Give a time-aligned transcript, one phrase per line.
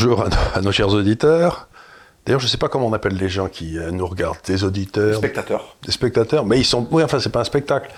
[0.00, 1.66] Bonjour à, à nos chers auditeurs.
[2.24, 4.62] D'ailleurs, je ne sais pas comment on appelle les gens qui euh, nous regardent, des
[4.62, 5.76] auditeurs, Spectateur.
[5.84, 6.86] des spectateurs, mais ils sont.
[6.92, 7.90] Oui, enfin, c'est pas un spectacle.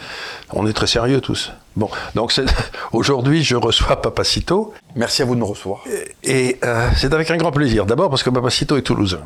[0.51, 1.53] On est très sérieux tous.
[1.77, 2.33] Bon, donc
[2.93, 5.85] aujourd'hui, je reçois Papacito, Merci à vous de me recevoir.
[6.23, 7.85] et euh, c'est avec un grand plaisir.
[7.85, 9.21] D'abord parce que Papacito est toulousain.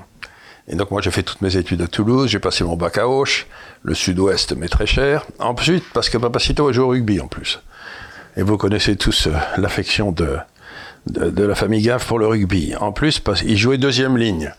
[0.66, 3.06] Et donc moi, j'ai fait toutes mes études à Toulouse, j'ai passé mon bac à
[3.06, 3.46] Auch,
[3.84, 5.24] le sud-ouest m'est très cher.
[5.38, 7.60] Ensuite, parce que Papacito a joué au rugby en plus.
[8.36, 10.38] Et vous connaissez tous euh, l'affection de,
[11.06, 12.74] de, de la famille Gaff pour le rugby.
[12.80, 14.52] En plus, parce qu'il jouait deuxième ligne,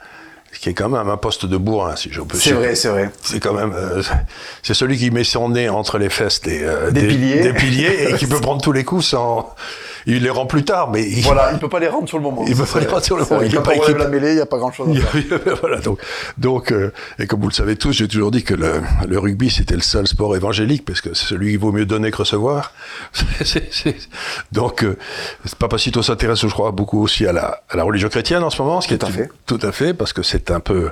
[0.51, 2.87] ce qui est quand même un poste de bourrin, si je peux C'est vrai, c'est
[2.89, 3.09] vrai.
[3.21, 4.01] c'est quand même, euh,
[4.63, 7.41] c'est celui qui met son nez entre les fesses des, euh, Des piliers.
[7.41, 9.53] des piliers et qui peut prendre tous les coups sans.
[10.07, 12.23] Il les rend plus tard, mais il, Voilà, il peut pas les rendre sur le
[12.23, 12.45] moment.
[12.47, 13.41] Il peut pas les rendre sur le moment.
[13.41, 13.97] Il est Quand pas équipé.
[13.97, 15.55] la mêlée, il n'y a pas grand chose à il- faire.
[15.61, 15.99] voilà, donc,
[16.37, 19.49] donc euh, et comme vous le savez tous, j'ai toujours dit que le, le rugby
[19.49, 22.71] c'était le seul sport évangélique parce que c'est celui qui vaut mieux donner que recevoir.
[23.43, 23.95] C'est- c'est-
[24.51, 24.97] donc, euh,
[25.59, 28.81] Papacito s'intéresse, je crois, beaucoup aussi à la, à la religion chrétienne en ce moment,
[28.81, 29.29] ce qui Tout est à fait.
[29.45, 30.91] tout à fait, parce que c'est un peu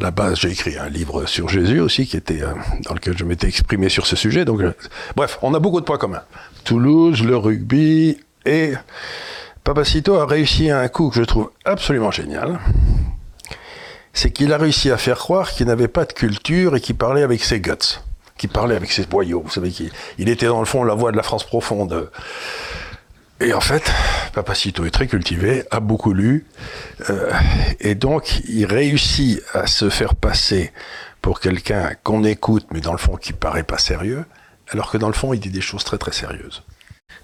[0.00, 0.38] la base.
[0.40, 2.48] J'ai écrit un livre sur Jésus aussi, qui était euh,
[2.84, 4.44] dans lequel je m'étais exprimé sur ce sujet.
[4.44, 4.72] Donc, euh,
[5.16, 6.22] bref, on a beaucoup de points communs.
[6.64, 8.18] Toulouse, le rugby
[8.48, 8.72] et
[9.62, 12.58] Papacito a réussi à un coup que je trouve absolument génial.
[14.14, 17.22] C'est qu'il a réussi à faire croire qu'il n'avait pas de culture et qu'il parlait
[17.22, 18.00] avec ses guts,
[18.38, 19.42] qu'il parlait avec ses boyaux.
[19.44, 22.10] Vous savez qu'il il était dans le fond la voix de la France profonde.
[23.40, 23.92] Et en fait,
[24.32, 26.46] Papacito est très cultivé, a beaucoup lu,
[27.10, 27.30] euh,
[27.78, 30.72] et donc il réussit à se faire passer
[31.20, 34.24] pour quelqu'un qu'on écoute, mais dans le fond qui paraît pas sérieux,
[34.70, 36.64] alors que dans le fond il dit des choses très très sérieuses.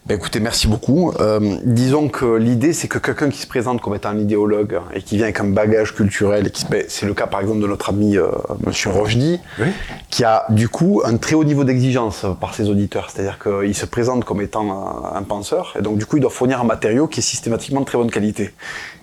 [0.07, 1.13] Ben écoutez, merci beaucoup.
[1.19, 5.01] Euh, disons que l'idée, c'est que quelqu'un qui se présente comme étant un idéologue et
[5.01, 7.61] qui vient avec un bagage culturel, et qui se- ben, c'est le cas par exemple
[7.61, 8.27] de notre ami euh,
[8.67, 9.69] Monsieur Rochdy, Oui.
[10.11, 13.09] qui a du coup un très haut niveau d'exigence par ses auditeurs.
[13.09, 16.31] C'est-à-dire qu'il se présente comme étant un, un penseur, et donc du coup il doit
[16.31, 18.53] fournir un matériau qui est systématiquement de très bonne qualité.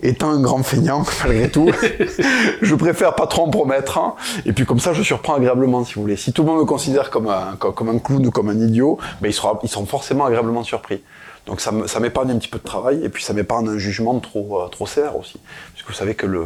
[0.03, 1.69] Étant un grand feignant, malgré tout,
[2.61, 4.15] je préfère pas trop en promettre, hein.
[4.45, 6.15] et puis comme ça je surprends agréablement si vous voulez.
[6.17, 8.57] Si tout le monde me considère comme un, comme, comme un clown ou comme un
[8.59, 11.01] idiot, ben, ils, seront, ils seront forcément agréablement surpris.
[11.47, 14.61] Donc ça, m'épargne un petit peu de travail, et puis ça m'épargne un jugement trop,
[14.61, 15.39] euh, trop sévère aussi.
[15.73, 16.45] Parce que vous savez que le,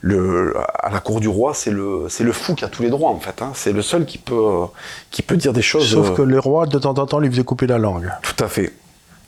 [0.00, 2.90] le, à la cour du roi, c'est le, c'est le fou qui a tous les
[2.90, 3.42] droits en fait.
[3.42, 3.52] hein.
[3.54, 4.64] C'est le seul qui peut, euh,
[5.12, 5.88] qui peut dire des choses.
[5.88, 8.10] Sauf euh, que les rois, de temps en temps, lui faisaient couper la langue.
[8.22, 8.72] Tout à fait.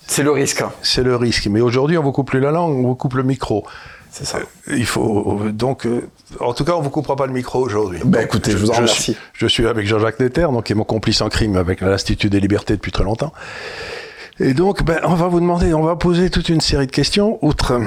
[0.07, 0.63] C'est le risque.
[0.63, 0.73] hein.
[0.83, 1.47] C'est le risque.
[1.49, 3.67] Mais aujourd'hui, on vous coupe plus la langue, on vous coupe le micro.
[4.11, 4.39] C'est ça.
[4.69, 6.09] Il faut donc, euh,
[6.41, 7.99] en tout cas, on vous coupera pas le micro aujourd'hui.
[8.05, 9.17] Ben, écoutez, je vous en suis, remercie.
[9.35, 12.41] je suis avec Jean-Jacques Netter, donc qui est mon complice en crime avec l'Institut des
[12.41, 13.33] Libertés depuis très longtemps.
[14.41, 17.39] Et donc, ben, on va vous demander, on va poser toute une série de questions.
[17.43, 17.85] Outre, euh,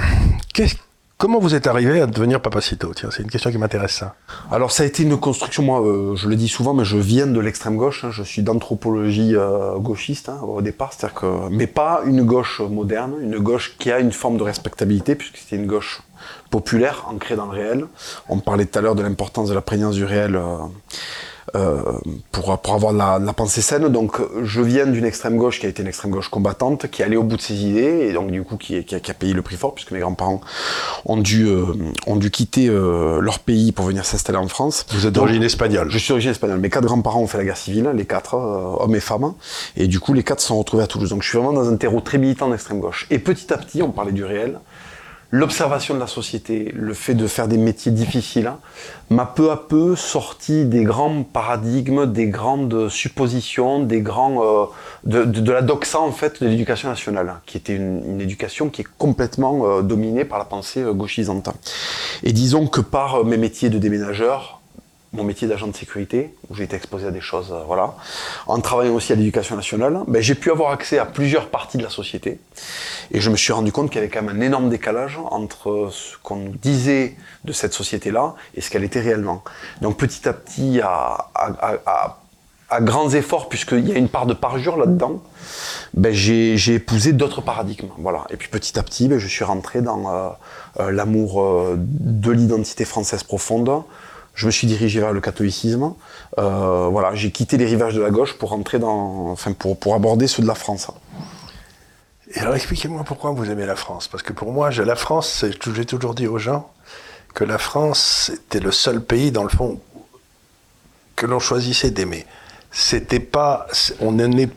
[1.19, 4.03] comment vous êtes arrivé à devenir papacito Tiens, c'est une question qui m'intéresse.
[4.52, 7.28] Alors ça a été une construction, moi euh, je le dis souvent, mais je viens
[7.28, 8.09] de l'extrême gauche, hein.
[8.09, 13.16] je suis d'anthropologie euh, gauchiste hein, au départ, c'est-à-dire que, mais pas une gauche moderne,
[13.22, 16.02] une gauche qui a une forme de respectabilité, puisque c'était une gauche
[16.50, 17.85] populaire, ancrée dans le réel.
[18.29, 20.58] On parlait tout à l'heure de l'importance de la prégnance du réel euh,
[22.32, 23.88] pour, pour avoir la, la pensée saine.
[23.90, 27.18] Donc je viens d'une extrême gauche qui a été une extrême gauche combattante, qui allée
[27.18, 29.34] au bout de ses idées, et donc du coup qui, qui, a, qui a payé
[29.34, 30.42] le prix fort, puisque mes grands-parents
[31.06, 31.66] ont dû, euh,
[32.08, 34.86] ont dû quitter euh, leur pays pour venir s'installer en France.
[34.92, 35.90] Vous êtes d'origine espagnole.
[35.90, 36.59] je suis d'origine espagnole.
[36.59, 39.34] Mes quatre grands-parents ont fait la guerre civile, les quatre, euh, hommes et femmes.
[39.76, 41.09] Et du coup, les quatre se sont retrouvés à Toulouse.
[41.09, 43.08] Donc je suis vraiment dans un terreau très militant d'extrême gauche.
[43.09, 44.59] Et petit à petit, on parlait du réel.
[45.31, 48.57] L'observation de la société, le fait de faire des métiers difficiles, hein,
[49.12, 54.66] m'a peu à peu sorti des grands paradigmes, des grandes suppositions, des grands euh,
[55.03, 58.88] de, la doxa en fait de l'éducation nationale, qui était une, une éducation qui est
[58.97, 61.49] complètement euh, dominée par la pensée euh, gauchisante.
[62.23, 64.59] Et disons que par mes métiers de déménageur,
[65.11, 67.96] mon métier d'agent de sécurité, où j'ai été exposé à des choses, euh, voilà,
[68.46, 71.84] en travaillant aussi à l'éducation nationale, ben, j'ai pu avoir accès à plusieurs parties de
[71.84, 72.40] la société.
[73.11, 75.90] Et je me suis rendu compte qu'il y avait quand même un énorme décalage entre
[75.91, 79.44] ce qu'on nous disait de cette société-là et ce qu'elle était réellement.
[79.82, 82.17] Donc petit à petit, à,
[82.82, 85.23] grands efforts, puisqu'il y a une part de parjure là-dedans,
[85.96, 87.90] ben, j'ai épousé d'autres paradigmes.
[87.97, 88.28] Voilà.
[88.29, 90.29] Et puis petit à petit, ben, je suis rentré dans euh,
[90.79, 91.44] euh, l'amour
[91.78, 93.72] de l'identité française profonde,
[94.40, 95.94] je me suis dirigé vers le catholicisme.
[96.38, 99.96] Euh, voilà, j'ai quitté les rivages de la gauche pour rentrer dans, enfin pour, pour
[99.96, 100.90] aborder ceux de la France.
[102.34, 104.08] Et alors expliquez-moi pourquoi vous aimez la France.
[104.08, 105.44] Parce que pour moi, la France,
[105.76, 106.72] j'ai toujours dit aux gens
[107.34, 109.82] que la France était le seul pays, dans le fond,
[111.18, 112.26] que l'on choisissait d'aimer.
[112.72, 113.68] C'était pas,
[114.00, 114.47] on euh,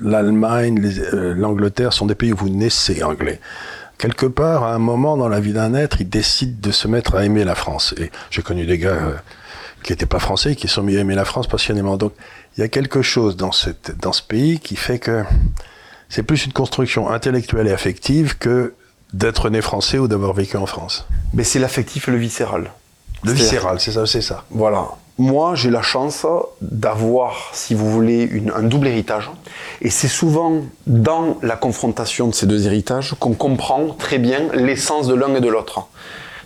[0.00, 0.80] l'Allemagne,
[1.12, 3.40] euh, l'Angleterre sont des pays où vous naissez anglais.
[3.98, 7.16] Quelque part, à un moment dans la vie d'un être, il décide de se mettre
[7.16, 7.94] à aimer la France.
[7.98, 9.14] Et j'ai connu des gars euh,
[9.82, 11.96] qui n'étaient pas français, qui se sont mis à aimer la France passionnément.
[11.96, 12.12] Donc,
[12.56, 15.24] il y a quelque chose dans, cette, dans ce pays qui fait que
[16.08, 18.74] c'est plus une construction intellectuelle et affective que
[19.12, 22.70] d'être né français ou d'avoir vécu en France Mais c'est l'affectif et le viscéral.
[23.24, 24.44] Le viscéral, c'est ça, c'est ça.
[24.50, 24.86] Voilà.
[25.18, 26.24] Moi, j'ai la chance
[26.60, 29.30] d'avoir, si vous voulez, un double héritage.
[29.82, 35.08] Et c'est souvent dans la confrontation de ces deux héritages qu'on comprend très bien l'essence
[35.08, 35.88] de l'un et de l'autre.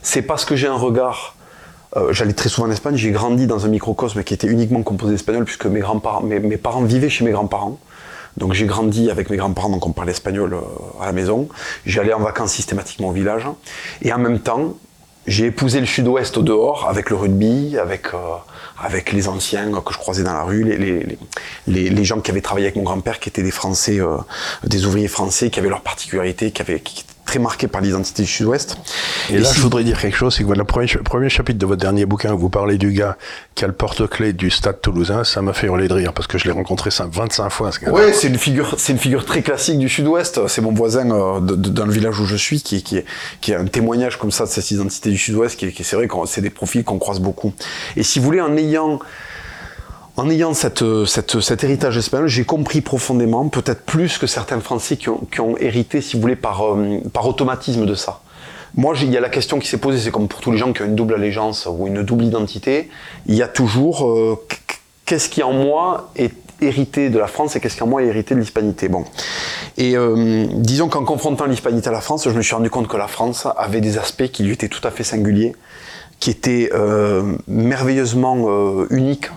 [0.00, 1.36] C'est parce que j'ai un regard.
[1.96, 5.12] euh, J'allais très souvent en Espagne, j'ai grandi dans un microcosme qui était uniquement composé
[5.12, 5.82] d'espagnol, puisque mes
[6.56, 7.78] parents vivaient chez mes grands-parents.
[8.38, 11.48] Donc j'ai grandi avec mes grands-parents, donc on parlait espagnol euh, à la maison.
[11.84, 13.46] J'allais en vacances systématiquement au village.
[14.00, 14.74] Et en même temps,
[15.26, 18.18] j'ai épousé le sud-ouest au dehors, avec le rugby, avec, euh,
[18.82, 20.64] avec les anciens que je croisais dans la rue,
[21.66, 24.18] les, gens qui avaient travaillé avec mon grand-père, qui étaient des Français, euh,
[24.64, 26.82] des ouvriers français, qui avaient leurs particularités, qui, avaient,
[27.32, 28.76] très marqués par l'identité du sud-ouest.
[29.30, 31.58] Et là, si- je voudrais dire quelque chose, c'est que le premier, ch- premier chapitre
[31.58, 33.16] de votre dernier bouquin, où vous parlez du gars
[33.54, 36.36] qui a le porte-clés du stade toulousain, ça m'a fait hurler de rire, parce que
[36.36, 39.78] je l'ai rencontré ça 25 fois, Ouais, c'est une figure, c'est une figure très classique
[39.78, 40.46] du Sud-Ouest.
[40.46, 43.00] C'est mon voisin euh, de- de- dans le village où je suis qui, qui,
[43.40, 45.58] qui est un témoignage comme ça de cette identité du Sud-Ouest.
[45.58, 47.54] Qui, qui est- c'est vrai que c'est des profils qu'on croise beaucoup.
[47.96, 48.98] Et si vous voulez, en ayant
[50.16, 50.82] en ayant cet
[51.64, 56.22] héritage espagnol, j'ai compris profondément, peut-être plus que certains Français qui ont, hérité, si vous
[56.22, 58.20] voulez, par, euh, automatisme de ça.
[58.74, 60.72] Moi, il y a la question qui s'est posée, c'est comme pour tous les gens
[60.72, 62.88] qui ont une double allégeance ou une double identité,
[63.26, 64.56] il y a toujours euh, qu-
[65.04, 68.06] qu'est-ce qui en moi est hérité de la France et qu'est-ce qui en moi est
[68.06, 68.88] hérité de l'hispanité?
[68.88, 69.04] Bon.
[69.76, 72.96] Et euh, disons qu'en confrontant l'hispanité à la France, je me suis rendu compte que
[72.96, 75.54] la France avait des aspects qui lui étaient tout à fait singuliers,
[76.20, 76.70] qui étaient
[77.48, 79.28] merveilleusement uniques.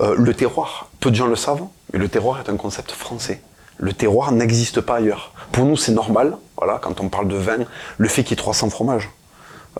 [0.00, 3.40] Euh, le terroir, peu de gens le savent, mais le terroir est un concept français.
[3.78, 5.32] Le terroir n'existe pas ailleurs.
[5.52, 7.58] Pour nous, c'est normal, voilà, quand on parle de vin,
[7.98, 9.10] le fait qu'il y ait 300 fromages.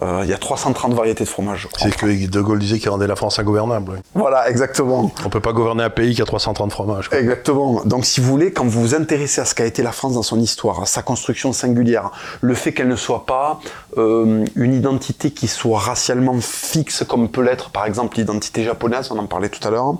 [0.03, 1.79] Euh, il y a 330 variétés de fromages, je crois.
[1.89, 3.93] C'est que De Gaulle disait qu'il rendait la France ingouvernable.
[3.95, 3.99] oui.
[4.15, 5.13] Voilà, exactement.
[5.25, 7.09] On peut pas gouverner un pays qui a 330 fromages.
[7.09, 7.19] quoi.
[7.19, 7.83] Exactement.
[7.85, 10.23] Donc, si vous voulez, quand vous vous intéressez à ce qu'a été la France dans
[10.23, 12.11] son histoire, à sa construction singulière,
[12.41, 13.61] le fait qu'elle ne soit pas
[13.97, 19.19] euh, une identité qui soit racialement fixe, comme peut l'être, par exemple, l'identité japonaise, on
[19.19, 19.95] en parlait tout à l'heure,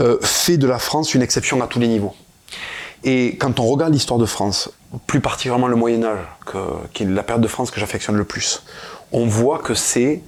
[0.00, 2.14] euh, fait de la France une exception à tous les niveaux.
[3.04, 4.70] Et quand on regarde l'histoire de France,
[5.06, 6.18] plus particulièrement le Moyen Âge,
[6.92, 8.62] qui est la période de France que j'affectionne le plus,
[9.12, 10.22] on voit que c'est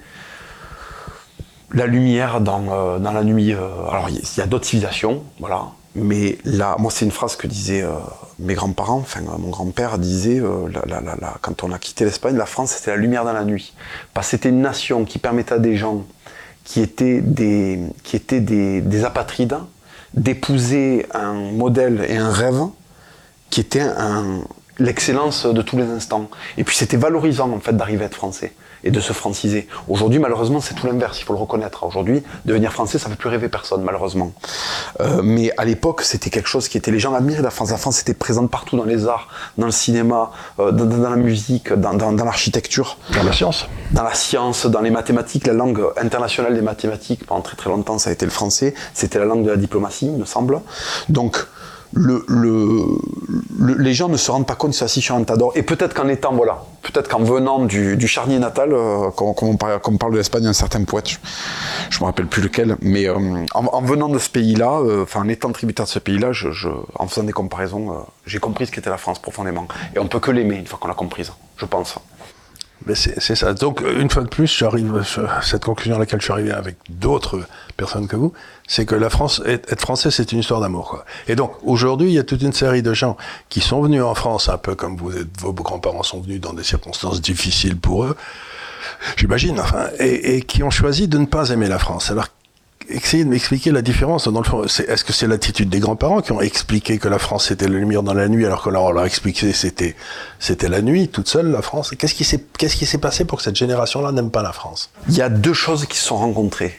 [1.73, 3.53] la lumière dans, euh, dans la nuit.
[3.53, 3.59] euh,
[3.91, 5.67] alors, il y, a d'autres civilisations, voilà.
[5.97, 7.93] Mais là, moi, c'est une phrase que disaient euh,
[8.39, 10.43] mes grands-parents, enfin, mon grand-père disait,
[11.41, 13.75] quand on a quitté l'Espagne, la France, c'était la lumière dans la nuit.
[14.13, 16.05] Parce que c'était une nation qui permettait à des gens
[16.65, 19.57] qui étaient des, qui étaient des, des apatrides
[20.15, 22.63] d'épouser un modèle et un rêve
[23.51, 23.87] qui était
[24.79, 26.29] l'excellence de tous les instants.
[26.57, 28.53] Et puis c'était valorisant en fait d'arriver à être français
[28.85, 29.67] et de se franciser.
[29.89, 31.85] Aujourd'hui, malheureusement, c'est tout l'inverse, il faut le reconnaître.
[31.85, 34.33] Aujourd'hui, devenir français, ça ne fait plus rêver personne, malheureusement.
[35.01, 36.91] Euh, mais à l'époque, c'était quelque chose qui était...
[36.91, 37.71] Les gens admiraient la France.
[37.71, 39.29] La France était présente partout dans les arts,
[39.59, 43.67] dans le cinéma, euh, dans, dans la musique, dans, dans- dans l'architecture Dans la science.
[43.93, 47.99] dans la science, dans les mathématiques, la langue internationale des mathématiques, pendant très très longtemps,
[47.99, 48.75] ça a été le français.
[48.93, 50.61] C'était la langue de la diplomatie, il me semble.
[51.09, 51.47] Donc,
[51.95, 52.99] le, le-
[53.59, 55.53] le- les gens ne se rendent pas compte sur un tas d'or.
[55.55, 59.57] Et peut-être qu'en étant, voilà, peut-être qu'en venant du, du charnier natal, euh, comme, on
[59.57, 61.17] parle, on parle de l'Espagne, un certain poète, je,
[61.91, 63.15] je me rappelle plus lequel, mais euh,
[63.55, 66.51] en, en venant de ce pays-là, euh, enfin en étant tributaire de ce pays-là, je,
[66.51, 67.97] je- en faisant des comparaisons, euh,
[68.27, 69.67] j'ai compris ce qu'était la France profondément.
[69.95, 71.95] Et on peut que l'aimer une fois qu'on l'a comprise, je pense.
[72.93, 73.55] C'est ça.
[73.55, 75.03] Donc, une fois de plus, j'arrive
[75.43, 77.41] cette conclusion à laquelle je suis arrivé avec d'autres
[77.79, 78.35] personnes que vous,
[78.69, 81.03] c'est que la France, être, français, c'est une histoire d'amour.
[81.27, 83.17] Et donc, aujourd'hui, il y a toute une série de gens
[83.49, 86.65] qui sont venus en France, un peu comme vous, vos grands-parents sont venus dans des
[86.65, 88.17] circonstances difficiles pour eux,
[89.17, 92.11] j'imagine, enfin, et, et qui ont choisi de ne pas aimer la France.
[92.11, 92.29] Alors,
[92.89, 94.29] essayez de m'expliquer la différence.
[94.29, 98.03] Est-ce que c'est l'attitude des grands-parents qui ont expliqué que la France c'était la lumière
[98.03, 99.97] dans la nuit, alors que là on leur a expliqué c'était
[100.39, 101.95] c'était la nuit toute seule la France?
[101.99, 102.25] Qu'est-ce qui
[102.87, 104.91] s'est passé pour que cette génération-là n'aime pas la France?
[105.09, 106.75] Il y a deux choses qui se sont rencontrées.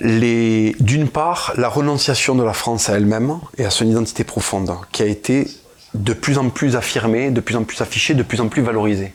[0.00, 5.02] D'une part, la renonciation de la France à elle-même et à son identité profonde, qui
[5.02, 5.48] a été
[5.94, 9.12] de plus en plus affirmée, de plus en plus affichée, de plus en plus valorisée.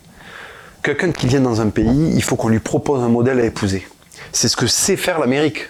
[0.84, 3.88] Quelqu'un qui vient dans un pays, il faut qu'on lui propose un modèle à épouser.
[4.34, 5.70] C'est ce que sait faire l'Amérique.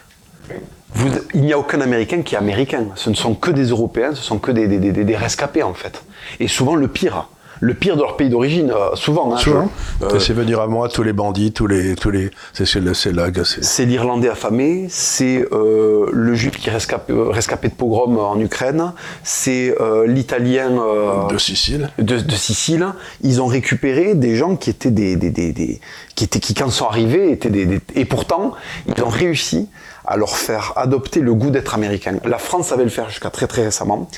[0.96, 2.86] Vous- il n'y a aucun Américain qui est américain.
[2.96, 5.74] Ce ne sont que des Européens, ce sont que des, des- des- des rescapés en
[5.74, 6.04] fait.
[6.40, 7.30] Et souvent le pire.
[7.60, 9.34] Le pire de leur pays d'origine, euh, souvent.
[9.34, 9.70] hein, Souvent.
[10.02, 12.94] euh, c'est venir à moi tous les bandits, tous les tous les c'est c'est le-
[12.94, 17.74] c'est la c'est c'est l'Irlandais affamé, c'est euh, le Juif qui est rescapé, rescapé de
[17.74, 18.92] pogrom en Ukraine,
[19.24, 21.90] c'est euh, l'Italien euh, de Sicile.
[22.00, 22.86] de, de Sicile.
[23.22, 25.80] Ils ont récupéré des gens qui étaient des, des, des- des-
[26.16, 28.54] qui étaient qui sont arrivés étaient des, des- et pourtant
[28.88, 29.70] ils ont réussi
[30.06, 32.18] à leur faire adopter le goût d'être américain.
[32.26, 34.10] La France savait le faire jusqu'à très très récemment.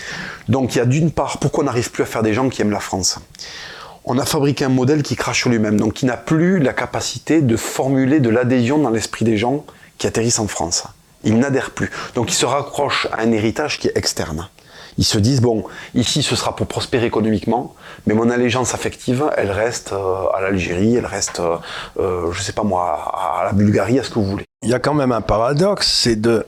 [0.49, 2.61] Donc il y a d'une part pourquoi on n'arrive plus à faire des gens qui
[2.61, 3.19] aiment la France?
[4.07, 7.41] on a fabriqué un modèle qui crache sur lui-même, donc qui n'a plus la capacité
[7.41, 9.65] de formuler de l'adhésion dans l'esprit des gens
[9.97, 10.83] qui atterrissent en France.
[11.23, 11.89] Ils n'adhèrent plus.
[12.13, 14.47] Donc ils se raccrochent à un héritage qui est externe.
[14.97, 17.75] Ils se disent, bon, ici ce sera pour prospérer économiquement,
[18.05, 21.57] mais mon allégeance affective, elle reste euh, à l'Algérie, elle reste, euh,
[21.99, 24.45] euh, je sais pas moi, à la Bulgarie, à ce que vous voulez.
[24.63, 26.45] Il y a quand même un paradoxe, c'est de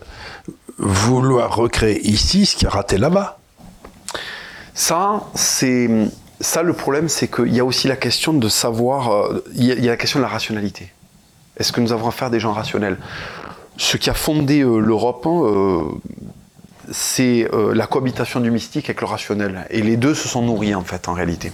[0.78, 3.38] vouloir recréer ici ce qui a raté là-bas.
[4.74, 5.90] Ça, c'est
[6.40, 9.92] ça le problème, c'est qu'il y a aussi la question de savoir, il y, a,
[9.92, 10.94] la question de la rationalité.
[11.58, 12.98] Est-ce que nous avons affaire à des gens rationnels?
[13.78, 15.84] Ce qui a fondé l'Europe, hein,
[16.92, 19.66] c'est euh, la cohabitation du mystique avec le rationnel.
[19.70, 21.52] Et les deux se sont nourris en fait, en réalité.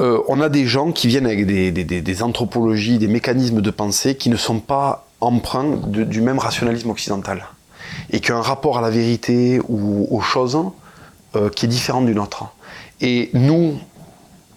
[0.00, 4.28] Euh, on a des gens qui viennent avec des, anthropologies, des mécanismes de pensée qui
[4.28, 7.46] ne sont pas empreints du même rationalisme occidental.
[8.10, 10.58] Et qui ont un rapport à la vérité ou aux choses
[11.36, 12.46] euh, qui est différent du nôtre.
[13.00, 13.78] Et nous,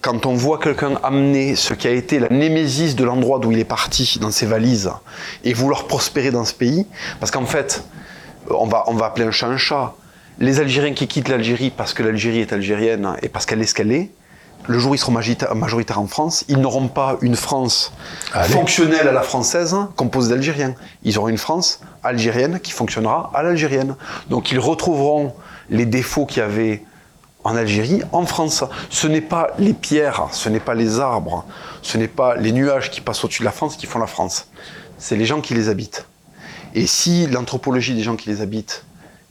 [0.01, 3.59] quand on voit quelqu'un amener ce qui a été la némésis de l'endroit d'où il
[3.59, 4.91] est parti dans ses valises
[5.43, 6.85] et vouloir prospérer dans ce pays,
[7.19, 7.83] parce qu'en fait,
[8.49, 9.93] on va, on va appeler un chat un chat.
[10.39, 13.73] Les Algériens qui quittent l'Algérie parce que l'Algérie est algérienne et parce qu'elle est ce
[13.73, 14.11] qu'elle est,
[14.67, 17.93] le jour où ils seront majoritaires en France, ils n'auront pas une France
[18.31, 20.75] fonctionnelle à la française composée d'Algériens.
[21.03, 23.95] Ils auront une France algérienne qui fonctionnera à l'algérienne.
[24.29, 25.33] Donc ils retrouveront
[25.69, 26.83] les défauts qu'il y avait
[27.43, 28.65] en Algérie, en France.
[28.89, 31.45] Ce n'est pas les pierres, ce n'est pas les arbres,
[31.81, 34.49] ce n'est pas les nuages qui passent au-dessus de la France qui font la France.
[34.97, 36.05] C'est les gens qui les habitent.
[36.73, 38.85] Et si l'anthropologie des gens qui les habitent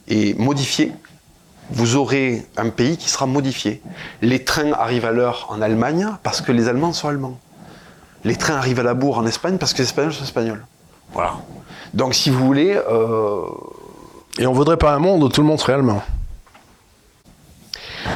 [0.07, 0.91] est modifiée,
[1.69, 3.81] vous aurez un pays qui sera modifié.
[4.21, 7.37] Les trains arrivent à l'heure en Allemagne parce que les Allemands sont allemands.
[8.23, 10.65] Les trains arrivent à la bourre en Espagne parce que les Espagnols sont espagnols.
[11.13, 11.35] Voilà.
[11.93, 12.79] Donc si vous voulez...
[12.89, 13.41] Euh,
[14.39, 16.01] Et on voudrait pas un monde où tout le monde serait allemand.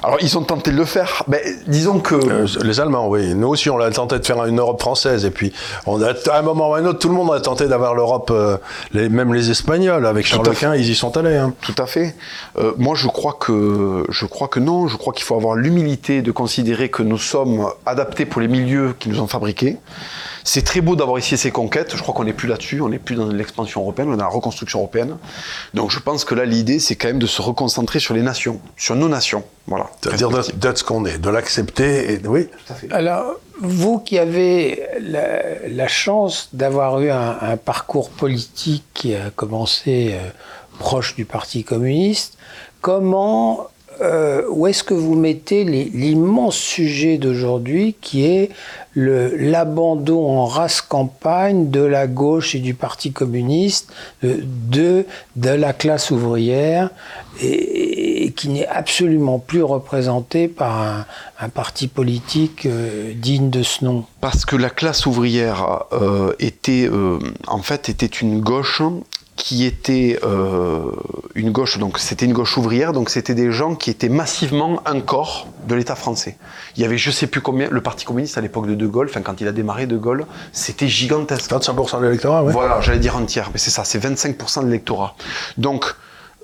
[0.04, 1.24] Alors, ils ont tenté de le faire.
[1.28, 2.16] Mais disons que.
[2.16, 3.34] Euh, les Allemands, oui.
[3.34, 5.26] Nous aussi, on a tenté de faire une Europe française.
[5.26, 5.54] Et puis,
[5.86, 7.94] on a, à un moment ou à un autre, tout le monde a tenté d'avoir
[7.94, 8.58] l'Europe, euh,
[8.94, 10.06] les, même les Espagnols.
[10.06, 11.36] Avec Charles Quint, ils y sont allés.
[11.36, 11.54] Hein.
[11.62, 12.16] Tout à fait.
[12.58, 14.88] Euh, moi, je crois, que, je crois que non.
[14.88, 18.96] Je crois qu'il faut avoir l'humilité de considérer que nous sommes adaptés pour les milieux
[19.00, 19.78] qui nous ont fabriqués.
[20.44, 21.96] C'est très beau d'avoir ici ces conquêtes.
[21.96, 22.82] Je crois qu'on n'est plus là-dessus.
[22.82, 24.10] On n'est plus dans l'expansion européenne.
[24.10, 25.18] On est dans la reconstruction européenne.
[25.74, 28.60] Donc je pense que là, l'idée, c'est quand même de se reconcentrer sur les nations,
[28.78, 29.44] sur nos nations.
[29.68, 29.90] Voilà.
[30.02, 32.14] C'est-à-dire d'être ce qu'on est, de l'accepter.
[32.14, 32.28] Et...
[32.28, 32.92] Oui, tout à fait.
[32.92, 40.30] Alors, vous qui avez la, chance d'avoir eu un, parcours politique qui a commencé euh,
[40.80, 42.38] proche du Parti communiste,
[42.82, 43.68] comment
[44.02, 48.50] euh, où est-ce que vous mettez l'immense sujet d'aujourd'hui qui est
[48.96, 55.06] l'abandon en race campagne de la gauche et du Parti communiste, de,
[55.36, 56.90] de la classe ouvrière,
[57.42, 61.06] et, qui n'est absolument plus représenté par
[61.40, 64.06] un, parti politique euh, digne de ce nom?
[64.20, 66.90] Parce que la classe ouvrière euh, était,
[67.48, 68.82] en fait, était une gauche
[69.42, 70.92] qui était euh,
[71.34, 75.02] une gauche, donc c'était une gauche ouvrière, donc c'était des gens qui étaient massivement un
[75.02, 76.38] corps de l'État français.
[76.76, 79.08] Il y avait je sais plus combien, le Parti communiste à l'époque de De Gaulle,
[79.10, 81.50] enfin quand il a démarré De Gaulle, c'était gigantesque.
[81.50, 82.54] 25% de l'électorat, oui.
[82.54, 85.16] Voilà, j'allais dire entière, mais c'est ça, c'est 25% de l'électorat.
[85.58, 85.96] Donc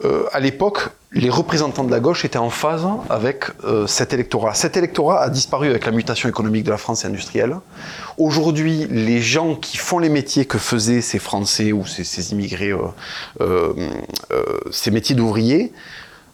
[0.05, 4.53] euh, à l'époque, les représentants de la gauche étaient en phase avec euh, cet électorat.
[4.53, 7.55] Cet électorat a disparu avec la mutation économique de la France industrielle.
[8.17, 12.73] Aujourd'hui, les gens qui font les métiers que faisaient ces Français ou ces, immigrés,
[13.41, 13.73] euh,
[14.71, 15.71] ces métiers d'ouvriers,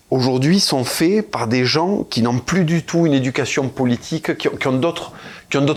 [0.10, 4.50] aujourd'hui sont faits par des gens qui n'ont plus du tout une éducation politique, qui,
[4.50, 5.14] qui ont d'autres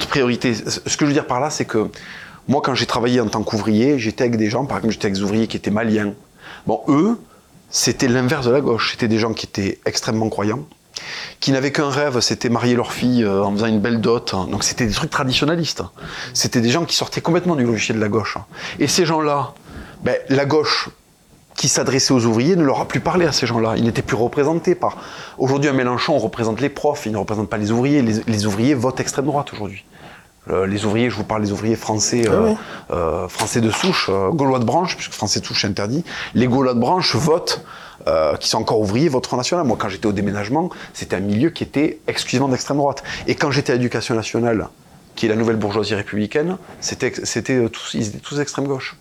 [0.09, 0.55] priorités.
[0.55, 1.89] Ce que je veux dire par là, c'est que
[2.49, 5.15] moi, quand j'ai travaillé en tant qu'ouvrier, j'étais avec des gens, par exemple, j'étais avec
[5.15, 6.15] des ouvriers qui étaient maliens.
[6.67, 7.19] Bon, eux,
[7.71, 8.93] c'était l'inverse de la gauche.
[8.93, 10.65] C'était des gens qui étaient extrêmement croyants,
[11.41, 14.35] qui n'avaient qu'un rêve, c'était marier leur fille euh, en faisant une belle dot.
[14.51, 15.83] Donc c'était des trucs traditionnalistes.
[16.33, 18.39] C'était des gens qui sortaient complètement du logiciel de la gauche.
[18.79, 19.55] Et ces gens-là,
[20.03, 20.89] ben, la gauche
[21.57, 23.75] qui s'adressait aux ouvriers ne leur a plus parlé à ces gens-là.
[23.77, 24.99] Ils n'étaient plus représentés par.
[25.39, 28.03] Aujourd'hui, à Mélenchon, on représente les profs, ils ne représentent pas les ouvriers.
[28.03, 29.85] les ouvriers votent extrême droite aujourd'hui.
[30.49, 32.55] Euh, les ouvriers, je vous parle des ouvriers français, ah euh,
[32.93, 36.05] euh, français de souche, gaulois de branche, puisque français de souche est interdit.
[36.35, 37.65] Les gaulois de branche votent,
[38.39, 39.67] qui sont encore ouvriers, votent Front National.
[39.67, 43.03] Moi, quand j'étais au déménagement, c'était un milieu qui était exclusivement d'extrême droite.
[43.27, 44.69] Et quand j'étais à l'éducation nationale,
[45.17, 48.95] qui est la nouvelle bourgeoisie républicaine, c'était, c'était tous, ils étaient tous d'extrême gauche.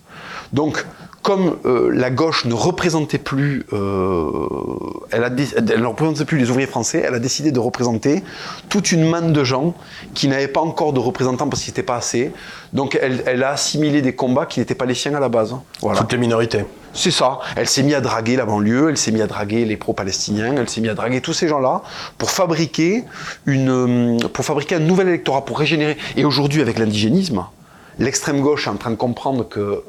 [0.52, 0.84] Donc,
[1.26, 4.30] comme euh, la gauche ne représentait plus, euh,
[5.10, 8.22] elle, a dé- elle ne représentait plus les ouvriers français, elle a décidé de représenter
[8.68, 9.74] toute une manne de gens
[10.14, 12.30] qui n'avaient pas encore de représentants parce qu'ils n'étaient pas assez.
[12.72, 15.56] Donc, elle, elle a assimilé des combats qui n'étaient pas les siens à la base.
[15.80, 15.98] Voilà.
[15.98, 16.64] Toutes les minorités.
[16.94, 17.40] C'est ça.
[17.56, 20.68] Elle s'est mise à draguer la banlieue, elle s'est mise à draguer les pro-palestiniens, elle
[20.68, 21.82] s'est mise à draguer tous ces gens-là
[22.18, 23.02] pour fabriquer
[23.46, 25.96] une, euh, pour fabriquer un nouvel électorat, pour régénérer.
[26.16, 27.44] Et aujourd'hui, avec l'indigénisme,
[27.98, 29.82] l'extrême gauche est en train de comprendre que euh,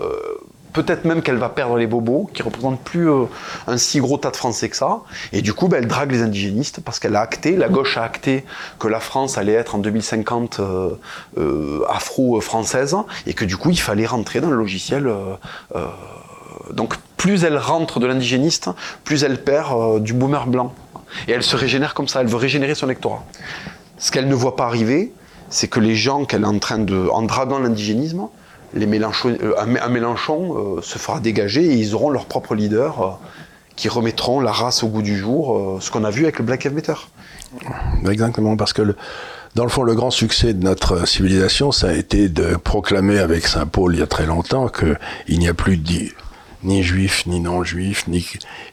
[0.77, 3.23] peut-être même qu'elle va perdre les bobos, qui représentent plus euh,
[3.65, 4.99] un si gros tas de Français que ça.
[5.33, 8.03] Et du coup, ben, elle drague les indigénistes parce qu'elle a acté, la gauche a
[8.03, 8.45] acté
[8.77, 10.91] que la France allait être en 2050 euh,
[11.39, 15.11] euh, afro-française et que du coup, il fallait rentrer dans le logiciel.
[16.71, 18.69] donc plus elle rentre de l'indigéniste,
[19.03, 20.75] plus elle perd du boomer blanc.
[21.27, 23.23] Et elle se régénère comme ça, elle veut régénérer son électorat.
[23.97, 25.11] Ce qu'elle ne voit pas arriver,
[25.49, 27.07] c'est que les gens qu'elle est en train de...
[27.11, 28.27] En draguant l'indigénisme,
[28.73, 33.01] Mélenchon, euh, un, un Mélenchon euh, se fera dégager et ils auront leur propre leader
[33.01, 33.11] euh,
[33.75, 36.45] qui remettront la race au goût du jour, euh, ce qu'on a vu avec le
[36.45, 36.81] Black Lives.
[38.09, 38.95] Exactement, parce que
[39.55, 43.47] dans le fond, le grand succès de notre civilisation, ça a été de proclamer avec
[43.47, 45.79] Saint Paul il y a très longtemps qu'il n'y a plus
[46.63, 48.27] ni juifs, ni non-juifs, ni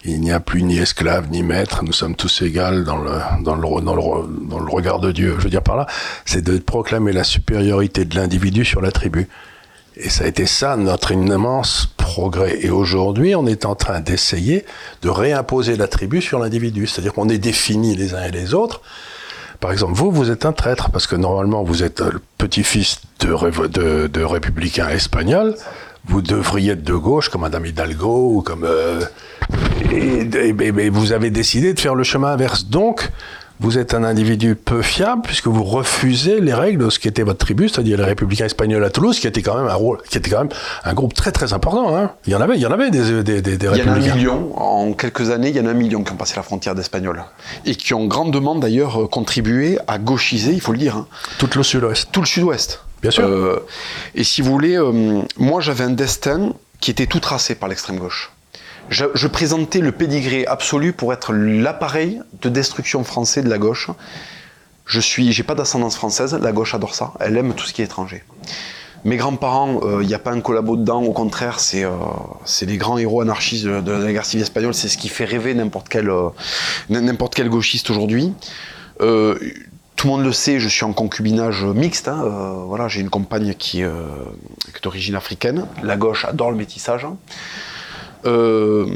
[0.05, 1.85] il n'y a plus ni esclaves, ni maîtres.
[1.85, 5.37] Nous sommes tous égaux dans le dans le dans le dans le regard de Dieu.
[5.39, 5.87] Je veux dire par là,
[6.25, 9.29] c'est de proclamer la supériorité de l'individu sur la tribu.
[9.97, 12.59] Et ça a été ça notre immense progrès.
[12.63, 14.65] Et aujourd'hui, on est en train d'essayer
[15.03, 16.87] de réimposer la tribu sur l'individu.
[16.87, 18.81] C'est-à-dire qu'on est définis les uns et les autres.
[19.61, 24.23] Par exemple, vous, vous êtes un traître, parce que normalement, vous êtes le petit-fils de,
[24.25, 25.55] républicains espagnols.
[26.07, 28.65] Vous devriez être de gauche, comme Madame Hidalgo, ou comme...
[28.65, 29.01] euh,
[29.91, 32.67] et vous avez décidé de faire le chemin inverse.
[32.67, 33.11] Donc,
[33.61, 37.39] vous êtes un individu peu fiable, puisque vous refusez les règles de ce qu'était votre
[37.39, 40.31] tribu, c'est-à-dire les républicains espagnols à Toulouse, qui était quand même un, rôle, qui était
[40.31, 40.49] quand même
[40.85, 41.97] un groupe très très important.
[41.97, 42.11] Hein.
[42.27, 43.87] Il y en avait, il y en avait des, des, des, des Il y en
[43.87, 44.15] a un républicains.
[44.17, 46.75] million, en quelques années, il y en a un million qui ont passé la frontière
[46.75, 47.25] d'Espagnol.
[47.65, 51.07] Et qui ont grandement d'ailleurs euh, contribué à gauchiser, il faut le dire, hein,
[51.39, 52.09] Tout le sud-ouest.
[52.13, 52.81] tout le sud-ouest.
[53.03, 53.25] Bien sûr.
[53.25, 53.65] Euh,
[54.15, 57.99] et si vous voulez, euh, moi j'avais un destin qui était tout tracé par l'extrême
[57.99, 58.31] gauche.
[58.91, 63.91] Je, présentais le pédigré absolu pour être l'appareil de destruction français de la gauche.
[64.87, 67.83] Je suis, j'ai pas d'ascendance française, la gauche adore ça, elle aime tout ce qui
[67.83, 68.23] est étranger.
[69.05, 71.91] Mes grands-parents, il n'y a pas un collabo dedans, au contraire, c'est euh,
[72.63, 75.89] les grands héros anarchistes de, la guerre civile espagnole, c'est ce qui fait rêver n'importe
[75.89, 78.33] quel, euh, gauchiste aujourd'hui.
[79.01, 79.39] Euh,
[79.97, 82.09] tout le monde le sait, je suis en concubinage mixte.
[82.09, 85.67] hein, euh, voilà, j'ai une compagne euh, qui est d'origine africaine.
[85.83, 87.07] La gauche adore le métissage.
[88.27, 88.87] Euh,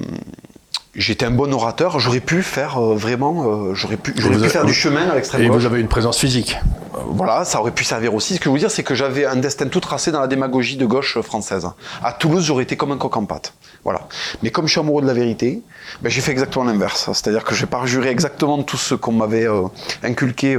[0.98, 2.00] J'étais un bon orateur.
[2.00, 5.08] J'aurais pu faire euh, vraiment, euh, j'aurais pu, j'aurais vous pu avez- faire du chemin
[5.08, 5.60] à l'extrême Et gauche.
[5.60, 6.56] vous avez une présence physique.
[6.94, 8.34] Euh, voilà, ça aurait pu servir aussi.
[8.34, 10.76] Ce que je veux dire, c'est que j'avais un destin tout tracé dans la démagogie
[10.76, 11.68] de gauche française.
[12.02, 13.54] À Toulouse, j'aurais été comme un coq en pâte.
[13.84, 14.08] Voilà.
[14.42, 15.62] Mais comme je suis amoureux de la vérité,
[16.02, 17.08] ben, j'ai fait exactement l'inverse.
[17.12, 19.62] C'est-à-dire que j'ai parjuré exactement tout ce qu'on m'avait euh,
[20.02, 20.58] inculqué.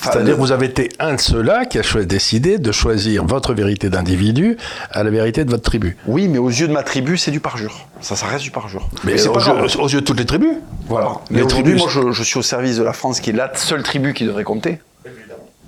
[0.00, 3.90] C'est-à-dire que vous avez été un de ceux-là qui a décidé de choisir votre vérité
[3.90, 4.56] d'individu
[4.90, 5.96] à la vérité de votre tribu.
[6.06, 7.86] Oui, mais aux yeux de ma tribu, c'est du parjure.
[8.02, 8.88] Ça, ça reste du parjure.
[9.04, 10.56] Mais c'est aux, aux yeux de toutes les tribus.
[10.88, 11.14] Voilà.
[11.30, 11.78] Mais Les tribus.
[11.80, 14.24] moi, je, je suis au service de la France, qui est la seule tribu qui
[14.24, 14.80] devrait compter.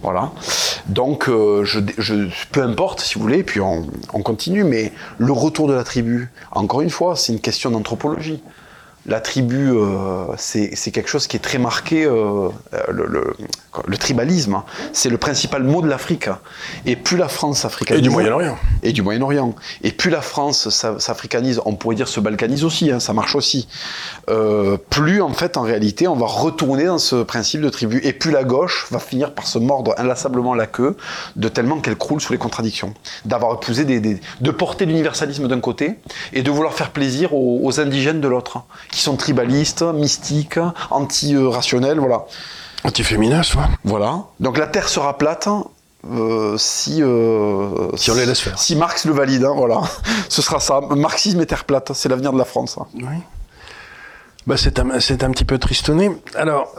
[0.03, 0.33] Voilà.
[0.87, 5.33] Donc, euh, je, je- peu importe, si vous voulez, puis on, on continue, mais le
[5.33, 8.43] retour de la tribu, encore une fois, c'est une question d'anthropologie.
[9.07, 12.49] La tribu, euh, c'est quelque chose qui est très marqué, euh,
[12.91, 13.37] le, le-
[13.87, 14.65] le tribalisme, hein.
[14.93, 16.29] c'est le principal mot de l'Afrique.
[16.87, 17.99] Et plus la France s'africanise...
[17.99, 18.57] Et du Moyen-Orient.
[18.83, 19.55] Et du Moyen-Orient.
[19.83, 23.35] Et plus la France s'a- s'africanise, on pourrait dire se balkanise aussi, hein, ça marche
[23.35, 23.69] aussi.
[24.31, 28.01] Euh, plus en fait, en réalité, on va retourner dans ce principe de tribu.
[28.05, 30.97] Et plus la gauche va finir par se mordre inlassablement la queue,
[31.37, 32.95] de tellement qu'elle croule sous les contradictions.
[33.25, 35.97] D'avoir épousé des, des- de porter l'universalisme d'un côté
[36.33, 38.63] et de vouloir faire plaisir aux, aux indigènes de l'autre,
[38.95, 40.59] qui sont tribalistes, mystiques,
[40.91, 42.25] anti-rationnels, voilà.
[42.85, 43.69] Anti-féminin, soit.
[43.85, 44.25] Voilà.
[44.41, 45.49] Donc la Terre sera plate.
[46.11, 48.59] euh, si, euh, Si on les laisse faire.
[48.59, 49.81] Si Marx le valide, hein, voilà.
[50.29, 50.81] Ce sera ça.
[50.81, 52.77] Marxisme et Terre plate, c'est l'avenir de la France.
[52.79, 52.87] hein.
[52.95, 53.19] Oui.
[54.47, 54.99] Bah, c'est un, un
[55.31, 56.11] petit peu tristonné.
[56.35, 56.75] Alors,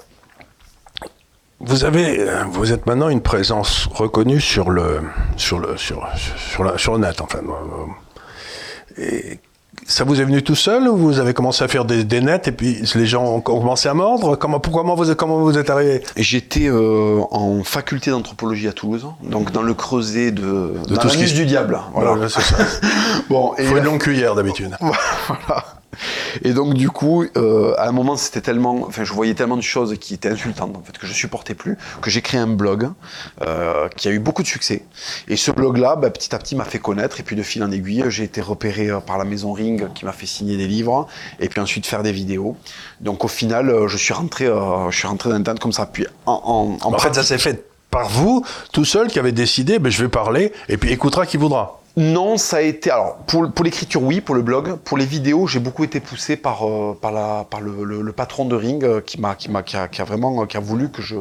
[1.60, 5.02] vous avez, vous êtes maintenant une présence reconnue sur le,
[5.38, 6.08] sur le, sur,
[6.52, 7.40] sur, la, sur le net, enfin.
[7.40, 9.40] euh, Et
[9.88, 12.48] ça vous est venu tout seul ou vous avez commencé à faire des, des nets
[12.48, 14.36] et puis les gens ont commencé à mordre?
[14.36, 16.02] Comment, pourquoi, comment vous, êtes- comment vous êtes arrivé?
[16.18, 21.18] J'étais euh, en faculté d'anthropologie à Toulouse, donc dans le creuset de, dans tout ce
[21.18, 21.80] qui du diable.
[21.94, 22.12] Voilà.
[22.12, 22.56] Voilà, c'est ça.
[23.30, 24.76] Bon, et faut une longue cuillère d'habitude.
[25.28, 25.64] voilà.
[26.44, 29.62] Et donc du coup, euh, à un moment, c'était tellement, enfin, je voyais tellement de
[29.62, 32.90] choses qui étaient insultantes en fait que je supportais plus, que j'ai créé un blog
[33.42, 34.86] euh, qui a eu beaucoup de succès.
[35.28, 37.20] Et ce blog-là, bah, petit à petit, m'a fait connaître.
[37.20, 40.06] Et puis de fil en aiguille, j'ai été repéré euh, par la maison Ring qui
[40.06, 41.08] m'a fait signer des livres,
[41.40, 42.58] et puis ensuite faire des vidéos.
[43.02, 45.86] Donc au final, je suis rentré, euh, je suis rentré dans Internet comme ça.
[45.86, 49.32] Puis en, en, en En fait, ça s'est fait par vous, tout seul, qui avez
[49.32, 51.82] décidé, ben, je vais parler, et puis écoutera qui voudra.
[51.98, 52.92] Non, ça a été.
[52.92, 54.76] Alors, pour, pour l'écriture, oui, pour le blog.
[54.76, 58.12] Pour les vidéos, j'ai beaucoup été poussé par, euh, par, la, par le, le- le
[58.12, 60.58] patron de Ring euh, qui, m'a, qui, m'a, qui, a, qui a vraiment euh, qui
[60.58, 61.16] a voulu que, je,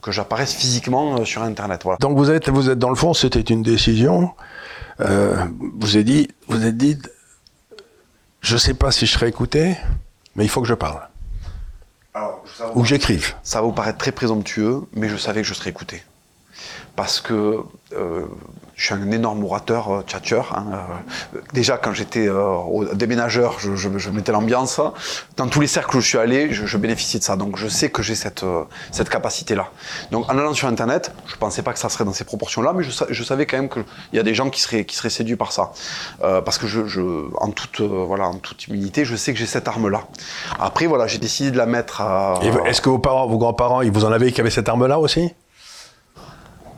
[0.00, 1.82] que j'apparaisse physiquement sur Internet.
[1.84, 1.98] Voilà.
[2.00, 4.30] Donc vous êtes, vous êtes dans le fond, c'était une décision.
[4.98, 6.96] Vous êtes dit, vous êtes dit,
[8.40, 9.76] je sais pas si je serai écouté,
[10.34, 11.00] mais il faut que je parle
[12.74, 13.34] ou que j'écrive.
[13.42, 16.02] Ça va vous paraître très présomptueux, mais je savais que je serais écouté.
[16.96, 17.58] Parce que
[17.92, 18.22] euh,
[18.74, 20.52] je suis un énorme orateur, euh, tchatcheur.
[20.56, 20.66] hein,
[21.34, 24.80] euh, déjà, quand j'étais euh, déménageur, je, je- je mettais l'ambiance.
[25.36, 27.36] Dans tous les cercles où je suis allé, je, je bénéficiais de ça.
[27.36, 29.68] Donc, je sais que j'ai cette, euh, cette capacité-là.
[30.10, 32.82] Donc, en allant sur Internet, je pensais pas que ça serait dans ces proportions-là, mais
[32.82, 35.10] je, sa- je savais quand même qu'il y a des gens qui seraient, qui seraient
[35.10, 35.72] séduits par ça.
[36.24, 36.80] Euh, parce que, je,
[37.40, 40.02] en, toute, euh, voilà, en toute humilité, je sais que j'ai cette arme-là.
[40.58, 42.40] Après, voilà, j'ai décidé de la mettre à...
[42.42, 44.98] Et Est-ce que vos parents, vos grands-parents, ils vous en avaient qui avaient cette arme-là
[44.98, 45.32] aussi?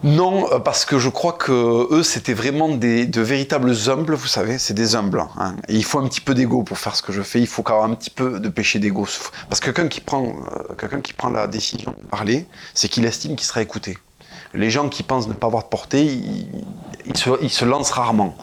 [0.05, 4.29] Non, euh, parce que je crois que eux, c'était vraiment des, de véritables humbles, vous
[4.29, 5.25] savez, c'est des humbles.
[5.39, 5.57] hein.
[5.69, 7.63] Et il faut un petit peu d'ego pour faire ce que je fais, il faut
[7.65, 9.07] quand même un petit peu de péché d'ego.
[9.49, 13.05] Parce que quelqu'un qui, prend, euh, quelqu'un qui prend la décision de parler, c'est qu'il
[13.05, 13.99] estime qu'il sera écouté.
[14.55, 16.47] Les gens qui pensent ne pas avoir de portée, ils,
[17.05, 18.37] ils se, ils se lancent rarement.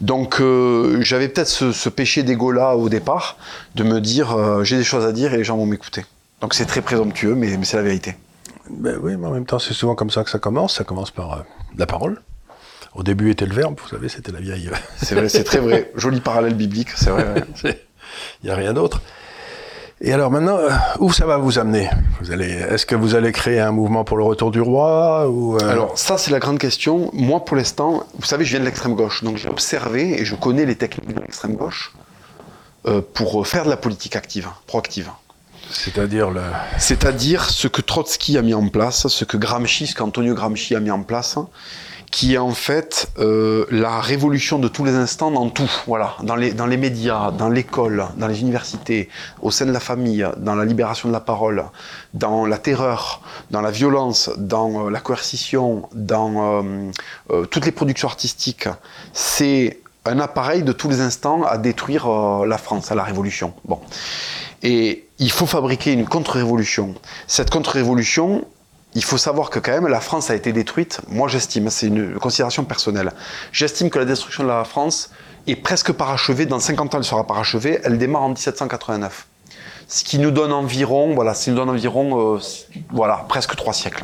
[0.00, 3.36] Donc euh, j'avais peut-être ce, ce péché d'ego-là au départ,
[3.74, 6.04] de me dire euh, j'ai des choses à dire et les gens vont m'écouter.
[6.40, 8.16] Donc c'est très présomptueux, mais, mais c'est la vérité.
[8.70, 10.74] Ben oui, mais en même temps, c'est souvent comme ça que ça commence.
[10.76, 11.42] Ça commence par euh,
[11.76, 12.20] la parole.
[12.94, 14.70] Au début était le verbe, vous savez, c'était la vieille.
[14.96, 15.92] C'est vrai, c'est très vrai.
[15.96, 17.44] Joli parallèle biblique, c'est vrai.
[17.64, 17.82] ouais.
[18.42, 19.02] Il n'y a rien d'autre.
[20.00, 21.88] Et alors maintenant, euh, où ça va vous amener?
[22.20, 25.56] Vous allez, Est-ce que vous allez créer un mouvement pour le retour du roi ou
[25.56, 27.10] euh, Alors ça c'est la grande question.
[27.14, 30.34] Moi pour l'instant, vous savez, je viens de l'extrême gauche, donc j'ai observé et je
[30.34, 31.94] connais les techniques de l'extrême gauche
[32.86, 35.10] euh, pour faire de la politique active, proactive.
[36.78, 40.80] C'est-à-dire ce que Trotsky a mis en place, ce que Gramsci, ce qu'Antonio Gramsci a
[40.80, 41.38] mis en place,
[42.10, 46.36] qui est en fait euh, la révolution de tous les instants dans tout, voilà, dans
[46.36, 49.08] les, médias, dans l'école, dans les universités,
[49.42, 51.64] au sein de la famille, dans la libération de la parole,
[52.14, 56.64] dans la terreur, dans la violence, dans euh, la coercition, dans
[57.30, 58.68] euh, toutes les productions artistiques.
[59.12, 62.08] C'est un appareil de tous les instants à détruire
[62.46, 63.54] la France, à la révolution.
[63.64, 63.80] Bon.
[64.66, 66.96] Et il faut fabriquer une contre-révolution.
[67.28, 68.44] Cette contre-révolution,
[68.96, 71.00] il faut savoir que quand même la France a été détruite.
[71.06, 73.12] Moi j'estime, c'est une considération personnelle,
[73.52, 75.10] j'estime que la destruction de la France
[75.46, 76.46] est presque parachevée.
[76.46, 77.78] Dans 50 ans, elle sera parachevée.
[77.84, 79.28] Elle démarre en 1789.
[79.86, 82.40] Ce qui nous donne environ, voilà, ce qui nous donne environ, euh,
[82.90, 84.02] voilà, presque trois siècles.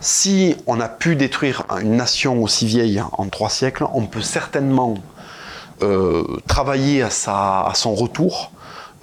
[0.00, 4.96] Si on a pu détruire une nation aussi vieille en trois siècles, on peut certainement
[5.82, 8.50] euh, travailler à, son retour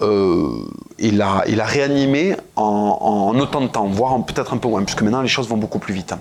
[0.02, 0.66] euh,
[1.00, 5.02] et, la, et la réanimer en, autant de temps, voire peut-être un peu moins, puisque
[5.02, 6.14] maintenant les choses vont beaucoup plus vite.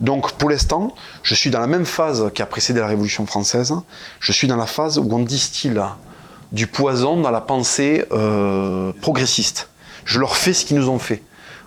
[0.00, 3.74] Donc pour l'instant, je suis dans la même phase qui a précédé la Révolution française.
[4.20, 5.80] Je suis dans la phase où on distille
[6.52, 9.68] du poison dans la pensée euh, progressiste.
[10.04, 11.22] Je leur fais ce qu'ils nous ont fait.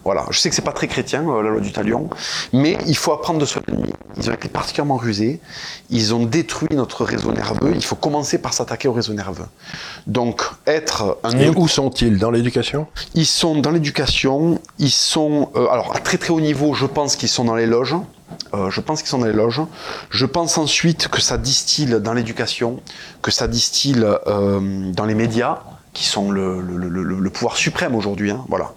[0.07, 2.09] Voilà, je sais que c'est pas très chrétien, euh, la loi du talion,
[2.53, 3.91] mais il faut apprendre de son ennemi.
[4.15, 5.41] Ils ont été particulièrement rusés,
[5.89, 9.47] ils ont détruit notre réseau nerveux, il faut commencer par s'attaquer au réseau nerveux.
[10.05, 12.19] Donc, être un Et où sont-ils?
[12.19, 12.87] Dans l'éducation?
[13.15, 17.17] Ils sont dans l'éducation, ils sont euh, alors à très très haut niveau, je pense
[17.17, 17.97] qu'ils sont dans les loges.
[18.53, 19.61] Euh, je pense qu'ils sont dans les loges.
[20.09, 22.79] Je pense ensuite que ça distille dans l'éducation,
[23.21, 25.59] que ça distille euh, dans les médias,
[25.97, 28.29] qui sont le, pouvoir suprême aujourd'hui.
[28.29, 28.73] hein, voilà.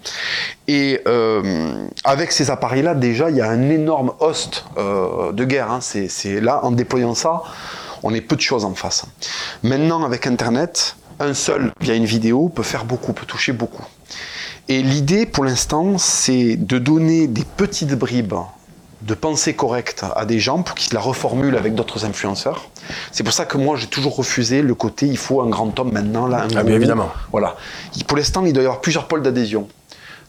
[0.68, 5.70] Et euh, avec ces appareils-là, déjà, il y a un énorme host euh, de guerre.
[5.70, 5.80] hein.
[5.82, 7.42] C'est là, en déployant ça,
[8.02, 9.04] on est peu de choses en face.
[9.62, 13.84] Maintenant, avec Internet, un seul, via une vidéo, peut faire beaucoup, peut toucher beaucoup.
[14.68, 18.32] Et l'idée, pour l'instant, c'est de donner des petites bribes
[19.02, 22.68] de pensée correcte à des gens pour qu'ils la reformulent avec d'autres influenceurs.
[23.12, 25.92] C'est pour ça que moi, j'ai toujours refusé le côté il faut un grand homme
[25.92, 27.10] maintenant, là, un Ah, bien évidemment.
[27.32, 27.56] Voilà.
[27.96, 29.68] Il- Pour l'instant, il doit y avoir plusieurs pôles d'adhésion.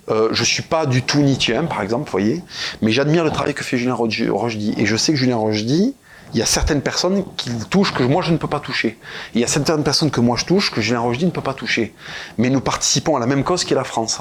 [0.10, 2.44] Euh, je suis pas du tout Nietzschéen, par exemple, vous voyez,
[2.82, 4.74] mais j'admire le travail que fait Julien Roch- Rochdy.
[4.78, 5.94] Et je sais que Julien Rochdy,
[6.34, 8.98] il y a certaines personnes qui touchent que moi je ne peux pas toucher.
[9.34, 11.54] Il y a certaines personnes que moi je touche que Julien Rochdy ne peut pas
[11.54, 11.94] toucher.
[12.38, 14.20] Mais nous participons à la même cause qui est la France.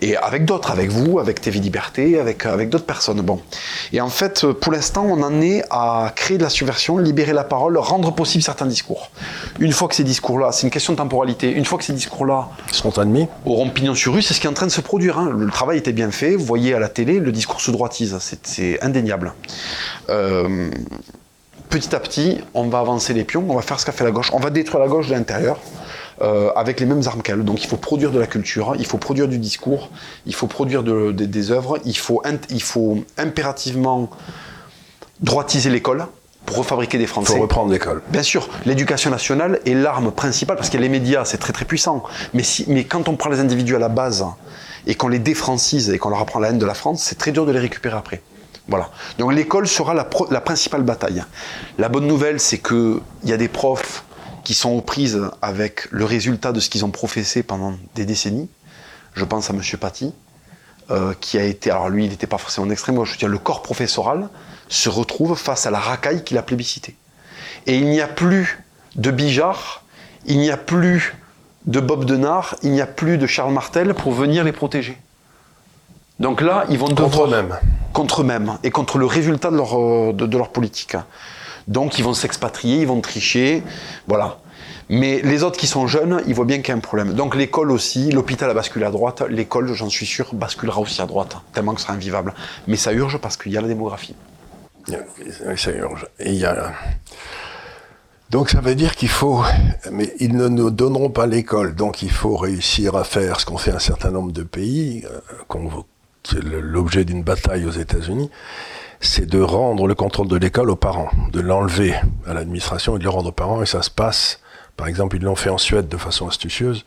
[0.00, 3.20] Et avec d'autres, avec vous, avec TV Liberté, avec, avec d'autres personnes.
[3.20, 3.40] Bon.
[3.92, 7.44] Et en fait, pour l'instant, on en est à créer de la subversion, libérer la
[7.44, 9.10] parole, rendre possible certains discours.
[9.58, 12.48] Une fois que ces discours-là, c'est une question de temporalité, une fois que ces discours-là
[12.70, 15.18] sont admis, auront pignon sur rue, c'est ce qui est en train de se produire.
[15.18, 15.30] Hein.
[15.36, 18.82] Le travail était bien fait, vous voyez à la télé, le discours se droitise, c'est
[18.82, 19.32] indéniable.
[20.10, 20.70] Euh,
[21.68, 24.10] petit à petit, on va avancer les pions, on va faire ce qu'a fait la
[24.10, 25.58] gauche, on va détruire la gauche de l'intérieur.
[26.22, 27.44] Euh, avec les mêmes armes qu'elle.
[27.44, 29.90] Donc il faut produire de la culture, il faut produire du discours,
[30.24, 34.08] il faut produire des œuvres, il faut, il faut impérativement
[35.20, 36.06] droitiser l'école
[36.46, 37.32] pour refabriquer des Français.
[37.32, 38.00] Il faut reprendre l'école.
[38.08, 42.02] Bien sûr, l'éducation nationale est l'arme principale, parce que les médias, c'est très très puissant.
[42.32, 44.24] Mais, si, mais quand on prend les individus à la base
[44.86, 47.32] et qu'on les défrancise et qu'on leur apprend la haine de la France, c'est très
[47.32, 48.22] dur de les récupérer après.
[48.68, 48.90] Voilà.
[49.18, 51.24] Donc l'école sera la, la, principale bataille.
[51.78, 54.04] La bonne nouvelle, c'est qu'il y a des profs
[54.42, 58.48] qui sont aux prises avec le résultat de ce qu'ils ont professé pendant des décennies.
[59.14, 59.60] Je pense à M.
[59.80, 60.12] Paty,
[60.90, 63.28] euh, qui a été, alors lui, il n'était pas forcément extrême, moi je veux dire,
[63.28, 64.28] le corps professoral
[64.68, 66.96] se retrouve face à la racaille qu'il a plébiscité.
[67.66, 68.62] Et il n'y a plus
[68.94, 69.82] de Bijard,
[70.26, 71.16] il n'y a plus
[71.66, 74.98] de Bob Denard, il n'y a plus de Charles Martel pour venir les protéger.
[76.20, 77.58] Donc là, ils vont contre eux-mêmes.
[77.96, 80.96] Contre eux-mêmes et contre le résultat de leur, euh, de leur politique.
[81.66, 83.62] Donc ils vont s'expatrier, ils vont tricher,
[84.06, 84.36] voilà.
[84.90, 87.14] Mais les autres qui sont jeunes, ils voient bien qu'il y a un problème.
[87.14, 91.06] Donc l'école aussi, l'hôpital a basculé à droite, l'école, j'en suis sûr, basculera aussi à
[91.06, 92.34] droite, tellement que ce sera invivable.
[92.66, 94.14] Mais ça urge parce qu'il y a la démographie.
[94.88, 96.06] Oui, ça urge.
[96.22, 96.74] Il y a...
[98.28, 99.42] Donc ça veut dire qu'il faut,
[99.90, 103.56] mais ils ne nous donneront pas l'école, donc il faut réussir à faire ce qu'ont
[103.56, 105.20] fait un certain nombre de pays, euh,
[106.34, 108.30] l'objet d'une bataille aux États-Unis,
[109.00, 111.94] c'est de rendre le contrôle de l'école aux parents, de l'enlever
[112.26, 113.62] à l'administration et de le rendre aux parents.
[113.62, 114.40] Et ça se passe,
[114.76, 116.84] par exemple, ils l'ont fait en Suède de façon astucieuse.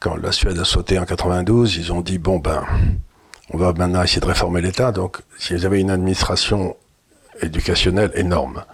[0.00, 2.64] Quand la Suède a sauté en 92, ils ont dit bon ben,
[3.50, 4.92] on va maintenant essayer de réformer l'État.
[4.92, 6.76] Donc, s'ils avaient une administration
[7.40, 8.64] éducationnelle énorme,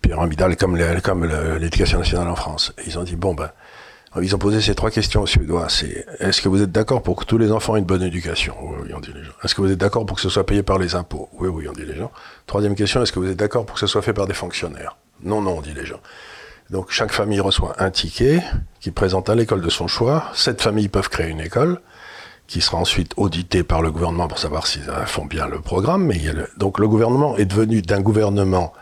[0.00, 0.76] pyramidale comme
[1.58, 3.50] l'éducation nationale en France, ils ont dit bon ben,
[4.22, 5.68] ils ont posé ces trois questions aux Suédois.
[5.68, 8.54] C'est est-ce que vous êtes d'accord pour que tous les enfants aient une bonne éducation?
[8.62, 9.32] Oui, oui, ont dit les gens.
[9.44, 11.28] Est-ce que vous êtes d'accord pour que ce soit payé par les impôts?
[11.38, 12.10] Oui, oui, ont dit les gens.
[12.46, 14.96] Troisième question, est-ce que vous êtes d'accord pour que ce soit fait par des fonctionnaires?
[15.22, 16.00] Non, non, ont dit les gens.
[16.70, 18.42] Donc chaque famille reçoit un ticket
[18.80, 20.24] qui présente à l'école de son choix.
[20.34, 21.80] Cette famille peuvent créer une école
[22.46, 26.06] qui sera ensuite auditée par le gouvernement pour savoir s'ils font bien le programme.
[26.06, 26.20] Mais
[26.56, 28.72] Donc le gouvernement est devenu d'un gouvernement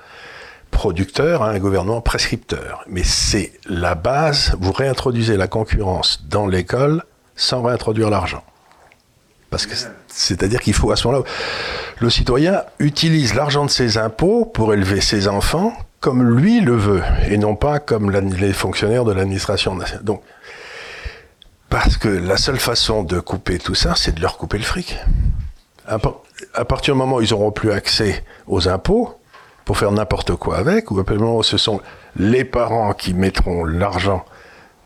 [0.74, 2.84] producteur à un gouvernement prescripteur.
[2.88, 7.04] Mais c'est la base, vous réintroduisez la concurrence dans l'école
[7.36, 8.42] sans réintroduire l'argent.
[9.50, 9.74] Parce que
[10.08, 11.24] c'est-à-dire qu'il faut à ce moment-là,
[12.00, 17.02] le citoyen utilise l'argent de ses impôts pour élever ses enfants comme lui le veut,
[17.30, 20.04] et non pas comme les fonctionnaires de l'administration nationale.
[20.04, 20.22] Donc,
[21.70, 24.98] parce que la seule façon de couper tout ça, c'est de leur couper le fric.
[25.86, 29.18] À partir du moment où ils n'auront plus accès aux impôts,
[29.64, 31.80] pour faire n'importe quoi avec, ou simplement ce sont
[32.16, 34.24] les parents qui mettront l'argent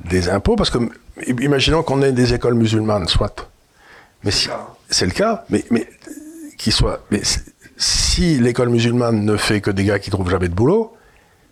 [0.05, 0.79] des impôts, parce que
[1.41, 3.51] imaginons qu'on ait des écoles musulmanes, soit.
[4.25, 4.49] Mais si
[4.89, 5.89] c'est le cas, mais mais
[6.57, 7.01] qui soit,
[7.77, 10.95] si l'école musulmane ne fait que des gars qui trouvent jamais de boulot,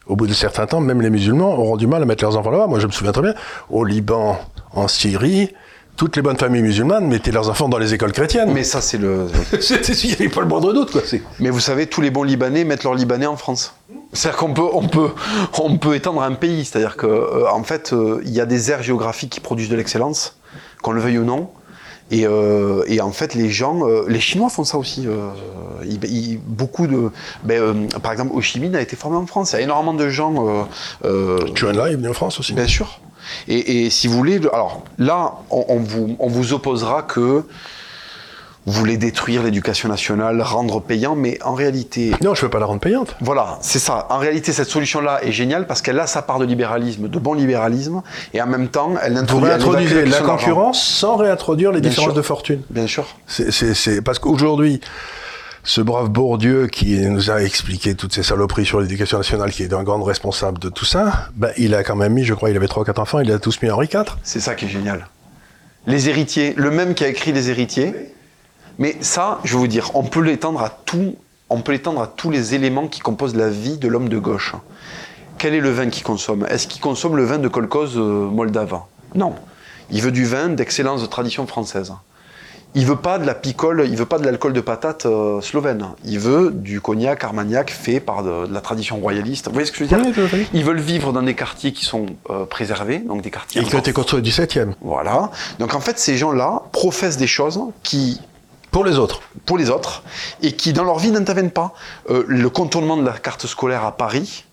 [0.06, 2.50] au bout de certains temps, même les musulmans auront du mal à mettre leurs enfants
[2.50, 2.68] là-bas.
[2.68, 3.34] Moi, je me souviens très bien,
[3.70, 4.38] au Liban,
[4.72, 5.52] en Syrie,
[5.96, 8.52] toutes les bonnes familles musulmanes mettaient leurs enfants dans les écoles chrétiennes.
[8.52, 9.26] Mais ça, c'est le.
[9.52, 11.02] Il n'y avait pas le moindre doute, quoi.
[11.40, 13.74] Mais vous savez, tous les bons Libanais mettent leurs Libanais en France.
[14.12, 15.10] C'est-à-dire qu'on peut, on peut,
[15.58, 16.64] on peut étendre un pays.
[16.64, 19.76] C'est-à-dire qu'en euh, en fait, euh, il y a des aires géographiques qui produisent de
[19.76, 20.38] l'excellence,
[20.82, 21.48] qu'on le veuille ou non.
[22.12, 25.08] Et, euh, et, en fait, les gens, les Chinois font ça aussi.
[26.46, 27.10] beaucoup de,
[27.42, 29.52] ben, par exemple, Ho Chi Minh a été formé en France.
[29.52, 30.66] Il y a énormément de gens.
[31.04, 31.38] Euh,
[31.72, 32.52] Là est venu en France aussi.
[32.52, 33.00] Bien sûr.
[33.48, 37.44] Et, si vous voulez, alors là, on, vous, on vous opposera que
[38.66, 42.10] vous voulez détruire l'éducation nationale, rendre payant, mais en réalité...
[42.20, 43.14] Non, je ne veux pas la rendre payante.
[43.20, 44.08] Voilà, c'est ça.
[44.10, 47.34] En réalité, cette solution-là est géniale parce qu'elle a sa part de libéralisme, de bon
[47.34, 48.02] libéralisme,
[48.34, 49.86] et en même temps, elle introduit...
[50.04, 52.62] la concurrence sans réintroduire les différences de fortune.
[52.70, 53.06] Bien sûr.
[53.28, 54.80] C'est parce qu'aujourd'hui,
[55.66, 59.72] ce brave Bourdieu qui nous a expliqué toutes ces saloperies sur l'éducation nationale, qui est
[59.72, 62.56] un grand responsable de tout ça, ben, il a quand même mis, je crois, il
[62.56, 64.04] avait trois quatre enfants, il a tous mis Henri IV.
[64.22, 65.08] C'est ça qui est génial.
[65.88, 67.94] Les héritiers, le même qui a écrit Les héritiers.
[68.78, 71.16] Mais ça, je vais vous dire, on peut l'étendre à tout,
[71.50, 74.54] on peut l'étendre à tous les éléments qui composent la vie de l'homme de gauche.
[75.38, 76.46] Quel est le vin qu'il consomme?
[76.48, 78.78] Est-ce qu'il consomme le vin de kolkhoz euh, moldave?
[79.14, 79.34] Non.
[79.90, 81.92] Il veut du vin d'excellence de tradition française.
[82.74, 85.86] Il veut pas de la picole, il veut pas de l'alcool de patate euh, slovène.
[86.04, 89.46] Il veut du cognac armagnac fait par de, de la tradition royaliste.
[89.46, 90.12] Vous voyez ce que je veux dire?
[90.34, 90.46] Oui.
[90.52, 93.62] Ils veulent vivre dans des quartiers qui sont euh, préservés, donc des quartiers.
[93.62, 94.72] Et qui ont été construits au 17e.
[94.82, 95.30] Voilà.
[95.58, 98.20] Donc en fait, ces gens-là professent des choses qui
[98.70, 99.20] Pour les autres.
[99.46, 100.02] pour les autres
[100.42, 101.72] et qui dans leur vie n'interviennent pas.
[102.10, 104.44] Euh, le contournement de la carte scolaire à Paris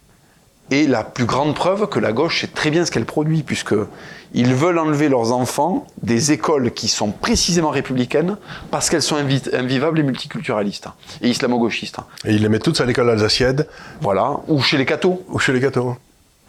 [0.71, 3.75] est la plus grande preuve que la gauche sait très bien ce qu'elle produit, puisque
[4.33, 8.37] ils veulent enlever leurs enfants des écoles qui sont précisément républicaines
[8.71, 10.87] parce qu'elles sont invi- invivables et multiculturalistes
[11.21, 11.97] et islamo-gauchistes.
[12.25, 13.65] Et ils les mettent tous à l'école alsacienne
[14.01, 14.37] Voilà.
[14.47, 15.95] Ou chez les cathos, ou chez les cathos.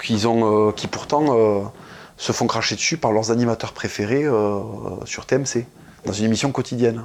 [0.03, 1.61] qu'ils ont, euh, qui pourtant euh,
[2.17, 4.61] se font cracher dessus par leurs animateurs préférés euh,
[5.05, 5.67] sur TMC,
[6.07, 7.05] dans une émission quotidienne.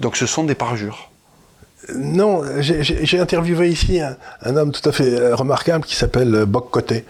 [0.00, 1.10] Donc ce sont des parjures.
[1.94, 6.70] Non, j'ai- interviewé ici un, homme tout à fait euh, remarquable qui s'appelle euh, Boc
[6.70, 7.04] Côté.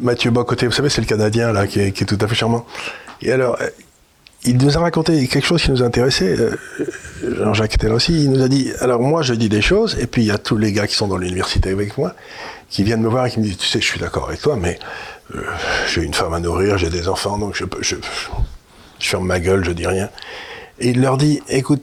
[0.00, 2.66] Mathieu Boc Côté, vous savez, c'est le Canadien là qui est, tout à fait charmant.
[3.22, 3.68] Et alors, euh,
[4.44, 6.36] il nous a raconté quelque chose qui nous intéressait.
[7.22, 8.24] Jean-Jacques était là aussi.
[8.24, 10.38] Il nous a dit alors moi je dis des choses et puis il y a
[10.38, 12.14] tous les gars qui sont dans l'université avec moi
[12.70, 14.56] qui viennent me voir et qui me disent tu sais je suis d'accord avec toi
[14.56, 14.78] mais
[15.88, 17.96] j'ai une femme à nourrir, j'ai des enfants donc je, je
[19.00, 20.10] ferme ma gueule, je dis rien.
[20.78, 21.82] Et il leur dit écoute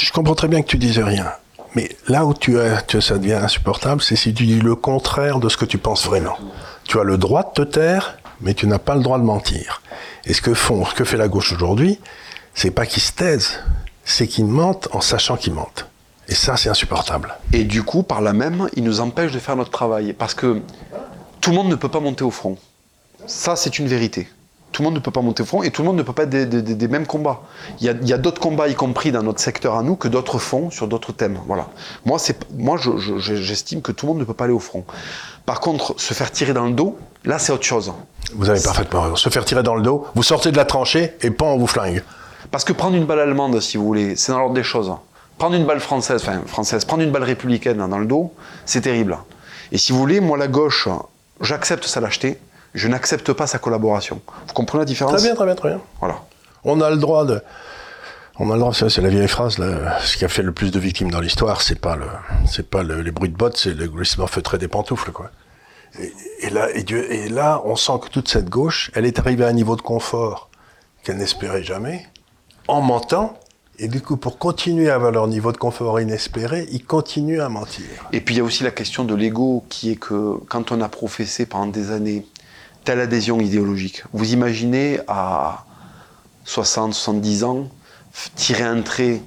[0.00, 1.26] je comprends très bien que tu dises rien.
[1.74, 2.56] Mais là où tu
[2.86, 6.06] tu- ça devient insupportable, c'est si tu dis le contraire de ce que tu penses
[6.06, 6.36] vraiment.
[6.84, 9.82] Tu as le droit de te taire, mais tu n'as pas le droit de mentir.
[10.24, 11.98] Et ce que font, ce que fait la gauche aujourd'hui,
[12.54, 13.60] c'est pas qu'ils se taisent,
[14.04, 15.86] c'est qu'ils mentent en sachant qu'ils mentent.
[16.28, 17.34] Et ça, c'est insupportable.
[17.52, 20.12] Et du coup, par là même, ils nous empêchent de faire notre travail.
[20.12, 20.60] Parce que
[21.40, 22.58] tout le monde ne peut pas monter au front.
[23.26, 24.28] Ça, c'est une vérité.
[24.78, 26.12] Tout le monde ne peut pas monter au front et tout le monde ne peut
[26.12, 27.40] pas être des, des- des- des mêmes combats.
[27.80, 30.70] Il y a, d'autres combats, y compris dans notre secteur à nous, que d'autres font
[30.70, 31.40] sur d'autres thèmes.
[31.48, 31.66] Voilà.
[32.06, 34.52] Moi, c'est, moi je- je- je- j'estime que tout le monde ne peut pas aller
[34.52, 34.84] au front.
[35.46, 37.92] Par contre, se faire tirer dans le dos, là, c'est autre chose.
[38.36, 39.16] Vous avez parfaitement raison.
[39.16, 41.66] Se faire tirer dans le dos, vous sortez de la tranchée et pan, on vous
[41.66, 42.04] flingue.
[42.52, 44.92] Parce que prendre une balle allemande, si vous voulez, c'est dans l'ordre des choses.
[45.38, 48.32] Prendre une balle française, enfin française, prendre une balle républicaine dans le dos,
[48.64, 49.18] c'est terrible.
[49.72, 50.86] Et si vous voulez, moi, la gauche,
[51.40, 52.38] j'accepte sa lâcheté,
[52.74, 54.20] je n'accepte pas sa collaboration.
[54.46, 55.80] Vous comprenez la différence Très bien, très bien, très bien.
[56.00, 56.22] Voilà.
[56.64, 57.40] On a le droit de.
[58.40, 59.58] On a le droit, c'est la vieille phrase.
[59.58, 62.06] Là, ce qui a fait le plus de victimes dans l'histoire, c'est pas le,
[62.46, 65.30] c'est pas le- les bruits de bottes, c'est le glissement feutré des pantoufles, quoi.
[65.98, 69.18] Et, et là, et, Dieu, et là, on sent que toute cette gauche, elle est
[69.18, 70.50] arrivée à un niveau de confort
[71.02, 72.06] qu'elle n'espérait jamais,
[72.68, 73.38] en mentant.
[73.80, 77.48] Et du coup, pour continuer à avoir leur niveau de confort inespéré, ils continuent à
[77.48, 77.84] mentir.
[78.12, 80.80] Et puis il y a aussi la question de l'ego, qui est que quand on
[80.80, 82.26] a professé pendant des années
[82.88, 85.66] telle adhésion idéologique, vous imaginez à
[86.46, 87.68] 60, 70 ans,
[88.34, 89.20] tirer un trait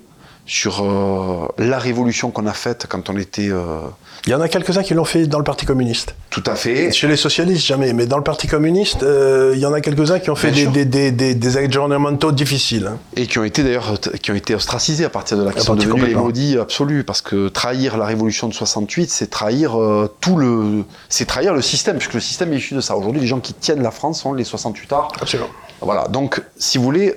[0.52, 3.80] sur euh, la révolution qu'on a faite quand on était euh,
[4.26, 6.14] Il y en a quelques-uns qui l'ont fait dans le Parti communiste.
[6.30, 7.94] tout à fait Chez les socialistes, jamais.
[7.94, 10.66] Mais dans le Parti communiste, euh, il y en a quelques-uns qui ont fait des,
[10.66, 12.88] des, des, des, des adjournements difficiles.
[12.92, 12.98] hein.
[13.16, 15.76] et qui ont été d'ailleurs qui ont été ostracisés à partir de là, qui sont
[15.76, 19.78] devenus les maudits absolus, parce que trahir la révolution de 68, c'est trahir
[20.20, 22.98] tout le, c'est trahir le système, puisque le système est issu de ça.
[22.98, 25.14] Aujourd'hui, les gens qui tiennent la France sont les 68 arts.
[25.22, 25.50] Absolument.
[25.80, 26.10] Voilà.
[26.10, 27.16] Donc, si vous voulez,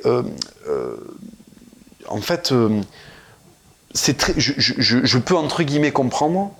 [2.09, 2.55] en fait,
[3.95, 6.51] je, peux entre guillemets comprendre.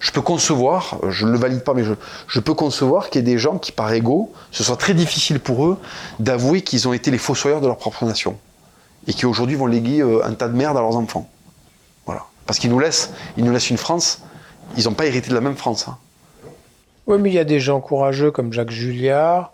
[0.00, 1.92] Je peux concevoir, je ne le valide pas, mais je,
[2.28, 5.40] je peux concevoir qu'il y ait des gens qui, par ego, ce soit très difficile
[5.40, 5.76] pour eux
[6.20, 8.38] d'avouer qu'ils ont été les fossoyeurs de leur propre nation.
[9.08, 11.28] Et qui aujourd'hui vont léguer euh, un tas de merde à leurs enfants.
[12.06, 12.26] Voilà.
[12.46, 14.22] Parce qu'ils nous laissent, ils nous laissent une France,
[14.76, 15.88] ils n'ont pas hérité de la même France.
[15.88, 15.98] hein.
[17.08, 19.52] Oui, mais il y a des gens courageux comme Jacques Julliard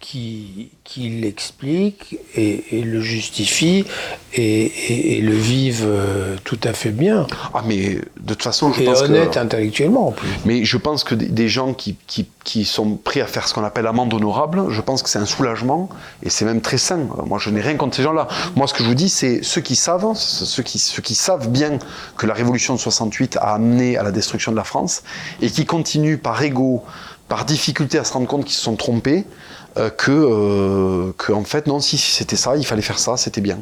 [0.00, 3.84] qui, qui l'expliquent et, et le justifient
[4.32, 7.26] et, et- et le vivent euh, tout à fait bien.
[7.52, 9.38] Ah, mais de toute façon, je Et pense honnête que.
[9.38, 10.28] intellectuellement en plus.
[10.46, 13.64] Mais je pense que des- gens qui, qui, qui sont prêts à faire ce qu'on
[13.64, 15.88] appelle amende honorable, je pense que c'est un soulagement
[16.22, 17.00] et c'est même très sain.
[17.26, 18.26] Moi, je n'ai rien contre ces gens-là.
[18.56, 21.48] Moi, ce que je vous dis, c'est ceux qui savent, ceux qui, ceux qui savent
[21.50, 21.78] bien
[22.16, 25.02] que la révolution de 68 a amené à la destruction de la France
[25.42, 26.82] et qui continuent par ego,
[27.30, 29.24] par difficulté à se rendre compte qu'ils se sont trompés,
[29.78, 33.40] euh, que, euh, que, en fait, non, si c'était ça, il fallait faire ça, c'était
[33.40, 33.58] bien.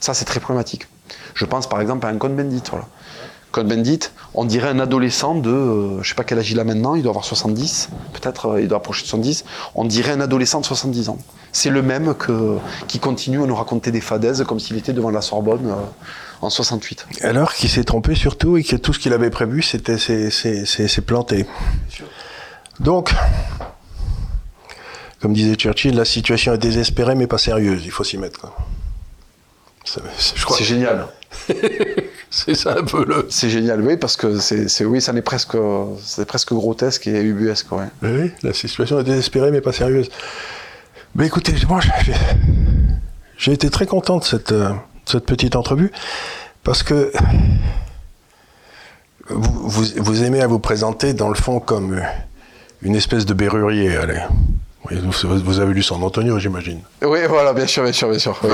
[0.00, 0.86] Ça, c'est très problématique.
[1.34, 2.62] Je pense par exemple à un Cohn-Bendit.
[2.70, 2.86] Voilà.
[3.50, 4.00] Cohn-Bendit,
[4.34, 7.02] on dirait un adolescent de, euh, je sais pas quel âge il a maintenant, il
[7.02, 10.66] doit avoir 70, peut-être euh, il doit approcher de 70, on dirait un adolescent de
[10.66, 11.18] 70 ans.
[11.50, 15.10] C'est le même que, qui continue à nous raconter des fadaises comme s'il était devant
[15.10, 15.74] la Sorbonne euh,
[16.42, 17.06] en 68.
[17.22, 20.66] Alors qu'il s'est trompé surtout et que tout ce qu'il avait prévu, c'était c'est- c'est
[20.66, 21.46] c'est- c'est planté.
[22.80, 23.14] Donc,
[25.20, 27.82] comme disait Churchill, la situation est désespérée mais pas sérieuse.
[27.84, 28.46] Il faut s'y mettre.
[29.84, 31.06] C'est- génial.
[32.30, 33.26] c'est ça un peu le.
[33.30, 35.56] C'est génial, oui, parce que c'est, oui, ça n'est presque,
[36.02, 37.86] c'est presque grotesque et ubuesque, ouais.
[38.02, 40.10] Oui, la situation est désespérée mais pas sérieuse.
[41.14, 41.80] Mais écoutez, moi
[43.38, 44.72] j'ai- été très content de cette, euh,
[45.06, 45.90] cette petite entrevue
[46.64, 47.10] parce que
[49.30, 52.00] vous, vous, vous aimez à vous présenter dans le fond comme
[52.82, 54.22] une espèce de berrurier, allez.
[54.90, 56.80] Vous, avez lu San Antonio, j'imagine.
[57.02, 58.38] Oui, voilà, bien sûr, bien sûr, bien sûr.
[58.42, 58.50] oui.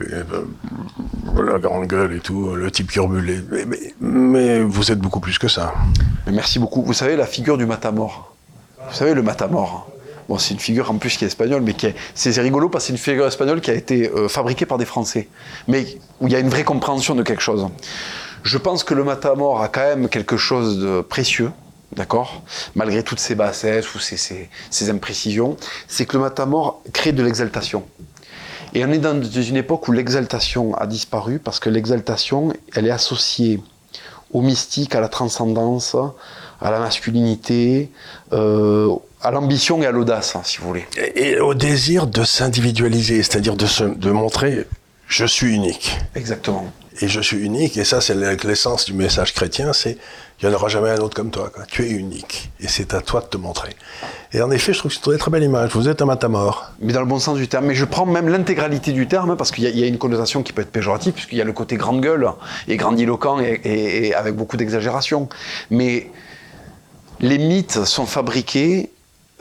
[0.00, 4.90] Et, ben, la grande gueule et tout, le type qui remue mais, mais, mais vous
[4.90, 5.74] êtes beaucoup plus que ça.
[6.26, 6.82] Mais Merci beaucoup.
[6.82, 8.34] Vous savez, la figure du matamor.
[8.88, 9.88] Vous savez, le matamor.
[10.28, 12.84] Bon, c'est une figure en plus qui est espagnole, mais qui est, c'est rigolo parce
[12.84, 15.28] que c'est une figure espagnole qui a été euh, fabriquée par des Français,
[15.68, 15.86] mais
[16.20, 17.68] où il y a une vraie compréhension de quelque chose.
[18.42, 21.50] Je pense que le matamor a quand même quelque chose de précieux,
[21.92, 22.42] d'accord
[22.74, 25.56] Malgré toutes ses bassesses ou ses imprécisions,
[25.88, 27.84] c'est que le matamor crée de l'exaltation.
[28.74, 32.90] Et on est dans une époque où l'exaltation a disparu parce que l'exaltation, elle est
[32.90, 33.60] associée
[34.32, 35.94] au mystique, à la transcendance,
[36.60, 37.90] à la masculinité,
[38.32, 40.86] euh, à l'ambition et à l'audace, hein, si vous voulez.
[40.96, 44.66] Et, et au désir de s'individualiser, c'est-à-dire de, se, de montrer
[45.06, 45.98] je suis unique.
[46.14, 46.72] Exactement.
[47.00, 49.98] Et je suis unique, et ça c'est l'essence du message chrétien, c'est
[50.40, 51.50] il n'y en aura jamais un autre comme toi.
[51.52, 51.64] Quoi.
[51.66, 53.70] Tu es unique, et c'est à toi de te montrer.
[54.32, 55.70] Et en effet, je trouve que c'est une très, belle image.
[55.74, 56.70] Vous êtes un matamor.
[56.80, 57.66] Mais dans le bon sens du terme.
[57.66, 59.86] Mais je prends même l'intégralité du terme, hein, parce qu'il y, a- il y a
[59.86, 62.28] une connotation qui peut être péjorative, puisqu'il y a le côté grande gueule
[62.68, 65.28] et grandiloquent et, et- et avec beaucoup d'exagération.
[65.70, 66.10] Mais
[67.20, 68.90] les mythes sont fabriqués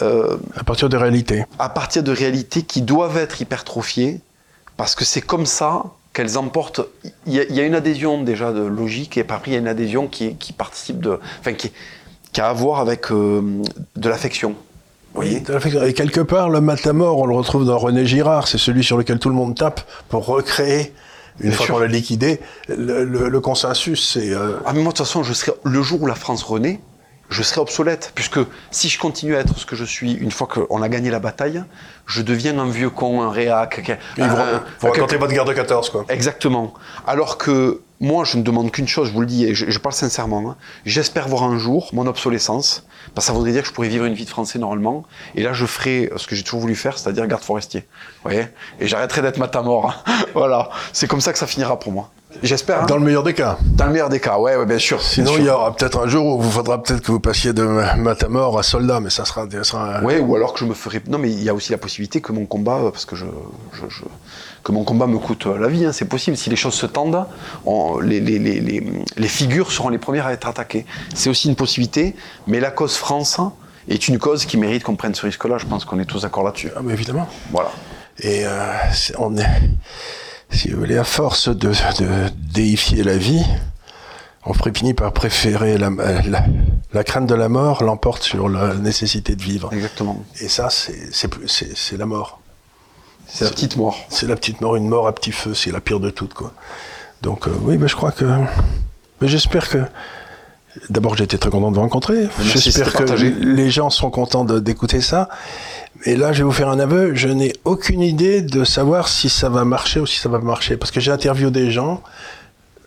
[0.01, 1.45] euh, À partir de réalité.
[1.59, 4.21] à partir de réalités qui doivent être hypertrophiées,
[4.77, 5.83] parce que c'est comme ça
[6.13, 6.81] qu'elles emportent.
[7.25, 9.57] Il y, a, il y a une adhésion déjà de logique, et après il y
[9.57, 11.19] a une adhésion qui, qui participe de.
[11.39, 11.71] Enfin, qui,
[12.31, 13.41] qui a à voir avec euh,
[13.95, 14.55] de l'affection.
[15.15, 15.83] L'affection.
[15.83, 18.47] Et quelque part, le matamor, on le retrouve dans René Girard.
[18.47, 20.91] C'est celui sur lequel tout le monde tape pour recréer,
[21.39, 24.33] une Bien fois qu'on l'a liquidé, le, le- le consensus, c'est...
[24.33, 26.79] euh, Ah, mais moi, de toute façon, je serai, le jour où la France renaît,
[27.33, 28.11] je serai obsolète.
[28.15, 28.39] Puisque
[28.71, 31.19] si je continue à être ce que je suis une fois qu'on a gagné la
[31.19, 31.63] bataille,
[32.05, 33.81] je deviens un vieux con, un réac.
[34.17, 36.05] ils vont, un- raconter votre guerre de 14, quoi.
[36.09, 36.73] Exactement.
[37.07, 39.79] Alors que moi, je ne demande qu'une chose, je vous le dis, et je, je
[39.79, 40.49] parle sincèrement.
[40.51, 40.55] hein.
[40.85, 44.03] J'espère voir un jour mon obsolescence, parce que ça voudrait dire que je pourrais vivre
[44.05, 45.03] une vie de Français normalement.
[45.35, 47.81] Et là, je ferai ce que j'ai toujours voulu faire, c'est-à-dire garde forestier.
[48.23, 48.47] Vous voyez?
[48.81, 50.03] Et j'arrêterai d'être matamor.
[50.33, 50.69] voilà.
[50.91, 52.11] C'est comme ça que ça finira pour moi.
[52.41, 52.83] J'espère.
[52.83, 52.85] hein.
[52.87, 53.57] Dans le meilleur des cas.
[53.61, 55.01] Dans le meilleur des cas, ouais, ouais bien sûr.
[55.01, 57.53] Sinon, bien il y aura peut-être un jour où il faudra peut-être que vous passiez
[57.53, 57.63] de
[57.97, 59.45] matamor à soldat, mais ça sera...
[59.49, 61.01] Ça sera Ouais, ou alors que je me ferai.
[61.07, 63.25] Non, mais il y a aussi la possibilité que mon combat, euh, parce que je,
[63.73, 64.03] je- je-
[64.63, 65.85] que mon combat me coûte euh, la vie.
[65.85, 66.35] hein, c'est possible.
[66.37, 67.25] Si les choses se tendent,
[67.65, 68.83] on- les, les, les, les,
[69.17, 70.85] les figures seront les premières à être attaquées.
[71.13, 72.15] C'est aussi une possibilité.
[72.47, 73.39] Mais la cause France
[73.89, 75.57] est une cause qui mérite qu'on prenne ce risque-là.
[75.57, 76.71] Je pense qu'on est tous d'accord là-dessus.
[76.75, 77.27] Ah, mais évidemment.
[77.51, 77.71] Voilà.
[78.19, 78.73] Et euh,
[79.17, 79.45] on est,
[80.53, 83.43] si vous voulez, à force de, de déifier la vie,
[84.45, 86.45] on finit par préférer la, la,
[86.91, 89.71] la crainte de la mort l'emporte sur la nécessité de vivre.
[89.73, 90.23] Exactement.
[90.41, 92.39] Et ça, c'est la mort.
[93.27, 93.97] C'est la petite mort.
[94.09, 96.53] C'est la petite mort, une mort à petit feu, c'est la pire de toutes, quoi.
[97.21, 98.25] Donc, euh, oui, mais je crois que.
[99.21, 99.77] J'espère que.
[100.89, 102.27] D'abord, j'ai été très content de vous rencontrer.
[102.41, 103.29] J'espère que partagé.
[103.31, 105.29] les gens seront contents d'écouter ça.
[106.05, 107.15] Et là, je vais vous faire un aveu.
[107.15, 110.75] Je n'ai aucune idée de savoir si ça va marcher ou si ça va marcher.
[110.75, 112.01] Parce que j'ai interviewé des gens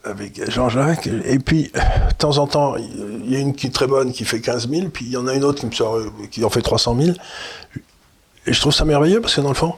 [0.04, 1.08] avec Jean-Jacques.
[1.24, 4.24] Et puis, de temps en temps, il y a une qui est très bonne qui
[4.24, 4.88] fait 15 000.
[4.88, 6.96] Puis il y en a une autre qui, me sort, euh, qui en fait 300
[7.00, 7.16] 000.
[8.46, 9.74] Et je trouve ça merveilleux parce que dans le fond,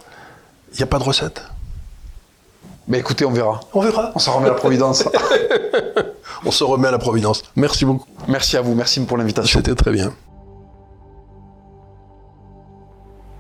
[0.73, 1.43] il n'y a pas de recette.
[2.89, 3.61] Mais écoutez, on verra.
[3.73, 4.13] On verra.
[4.15, 5.05] On s'en remet à la Providence.
[6.45, 7.43] On se remet à la Providence.
[7.57, 8.07] Merci beaucoup.
[8.29, 8.75] merci à vous.
[8.75, 9.59] Merci pour l'invitation.
[9.59, 10.13] C'était très bien.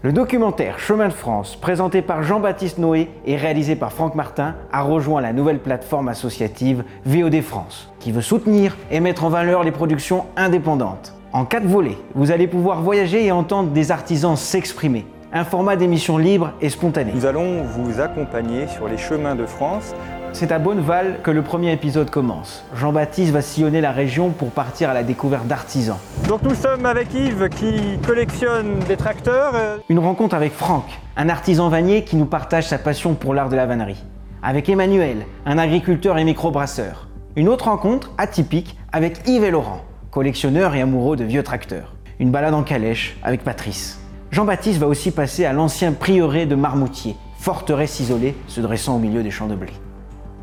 [0.00, 4.82] Le documentaire Chemin de France, présenté par Jean-Baptiste Noé et réalisé par Franck Martin, a
[4.82, 9.72] rejoint la nouvelle plateforme associative VOD France, qui veut soutenir et mettre en valeur les
[9.72, 11.14] productions indépendantes.
[11.32, 15.04] En quatre volets, vous allez pouvoir voyager et entendre des artisans s'exprimer.
[15.32, 17.10] Un format d'émission libre et spontané.
[17.12, 19.96] Nous allons vous accompagner sur les chemins de France.
[20.32, 22.64] C'est à Bonneval que le premier épisode commence.
[22.76, 25.96] Jean-Baptiste va sillonner la région pour partir à la découverte d'artisans.
[26.28, 29.52] Donc nous sommes avec Yves qui collectionne des tracteurs.
[29.54, 30.84] euh, Une rencontre avec Franck,
[31.16, 34.04] un artisan vannier qui nous partage sa passion pour l'art de la vannerie.
[34.42, 37.08] Avec Emmanuel, un agriculteur et microbrasseur.
[37.34, 39.80] Une autre rencontre atypique avec Yves et Laurent,
[40.12, 41.94] collectionneurs et amoureux de vieux tracteurs.
[42.20, 43.98] Une balade en calèche avec Patrice.
[44.30, 49.22] Jean-Baptiste va aussi passer à l'ancien prieuré de Marmoutier, forteresse isolée se dressant au milieu
[49.22, 49.72] des champs de blé.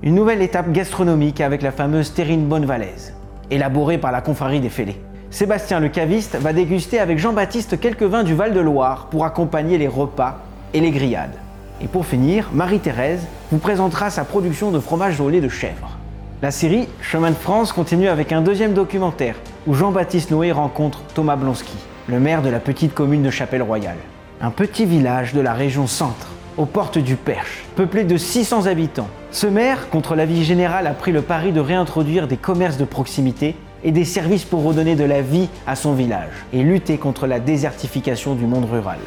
[0.05, 3.15] Une nouvelle étape gastronomique avec la fameuse terrine bonnevalaise,
[3.49, 5.01] élaborée par la confrérie des Fêlés.
[5.31, 10.43] Sébastien le caviste va déguster avec Jean-Baptiste quelques vins du Val-de-Loire pour accompagner les repas
[10.75, 11.33] et les grillades.
[11.81, 15.97] Et pour finir, Marie-Thérèse vous présentera sa production de fromage au de chèvre.
[16.43, 21.35] La série Chemin de France continue avec un deuxième documentaire où Jean-Baptiste Noé rencontre Thomas
[21.35, 23.97] Blonski, le maire de la petite commune de Chapelle-Royale,
[24.39, 29.09] un petit village de la région centre, aux portes du Perche, peuplé de 600 habitants.
[29.31, 33.55] Ce maire, contre l'avis général, a pris le pari de réintroduire des commerces de proximité
[33.83, 37.39] et des services pour redonner de la vie à son village et lutter contre la
[37.39, 38.99] désertification du monde rural.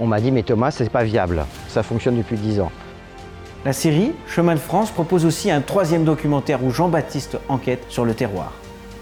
[0.00, 1.44] On m'a dit, mais Thomas, c'est pas viable.
[1.68, 2.72] Ça fonctionne depuis 10 ans.
[3.64, 8.14] La série Chemin de France propose aussi un troisième documentaire où Jean-Baptiste enquête sur le
[8.14, 8.52] terroir.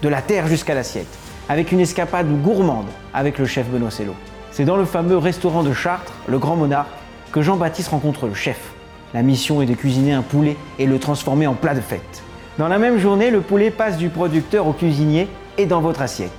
[0.01, 1.07] De la terre jusqu'à l'assiette,
[1.49, 4.13] avec une escapade gourmande avec le chef Benoît Sello.
[4.53, 6.91] C'est dans le fameux restaurant de Chartres, le Grand Monarque,
[7.31, 8.59] que Jean-Baptiste rencontre le chef.
[9.15, 12.21] La mission est de cuisiner un poulet et le transformer en plat de fête.
[12.59, 15.27] Dans la même journée, le poulet passe du producteur au cuisinier
[15.57, 16.29] et dans votre assiette.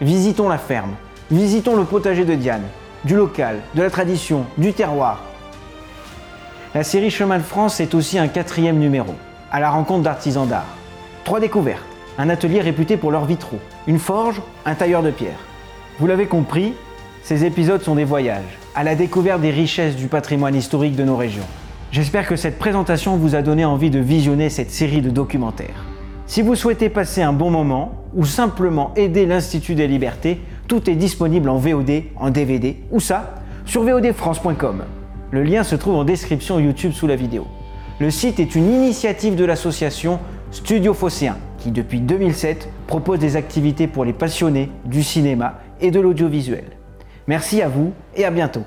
[0.00, 0.94] Visitons la ferme,
[1.30, 2.64] visitons le potager de Diane,
[3.04, 5.20] du local, de la tradition, du terroir.
[6.74, 9.14] La série Chemin de France est aussi un quatrième numéro,
[9.50, 10.74] à la rencontre d'artisans d'art.
[11.24, 11.84] Trois découvertes,
[12.16, 15.38] un atelier réputé pour leurs vitraux, une forge, un tailleur de pierre.
[15.98, 16.72] Vous l'avez compris,
[17.22, 21.16] ces épisodes sont des voyages, à la découverte des richesses du patrimoine historique de nos
[21.16, 21.46] régions.
[21.92, 25.86] J'espère que cette présentation vous a donné envie de visionner cette série de documentaires.
[26.26, 30.96] Si vous souhaitez passer un bon moment ou simplement aider l'Institut des libertés, tout est
[30.96, 33.34] disponible en VOD, en DVD, ou ça,
[33.66, 34.82] sur vodfrance.com.
[35.30, 37.46] Le lien se trouve en description YouTube sous la vidéo.
[38.00, 40.18] Le site est une initiative de l'association
[40.50, 46.00] Studio Phocéen, qui depuis 2007 propose des activités pour les passionnés du cinéma et de
[46.00, 46.64] l'audiovisuel.
[47.26, 48.64] Merci à vous et à bientôt.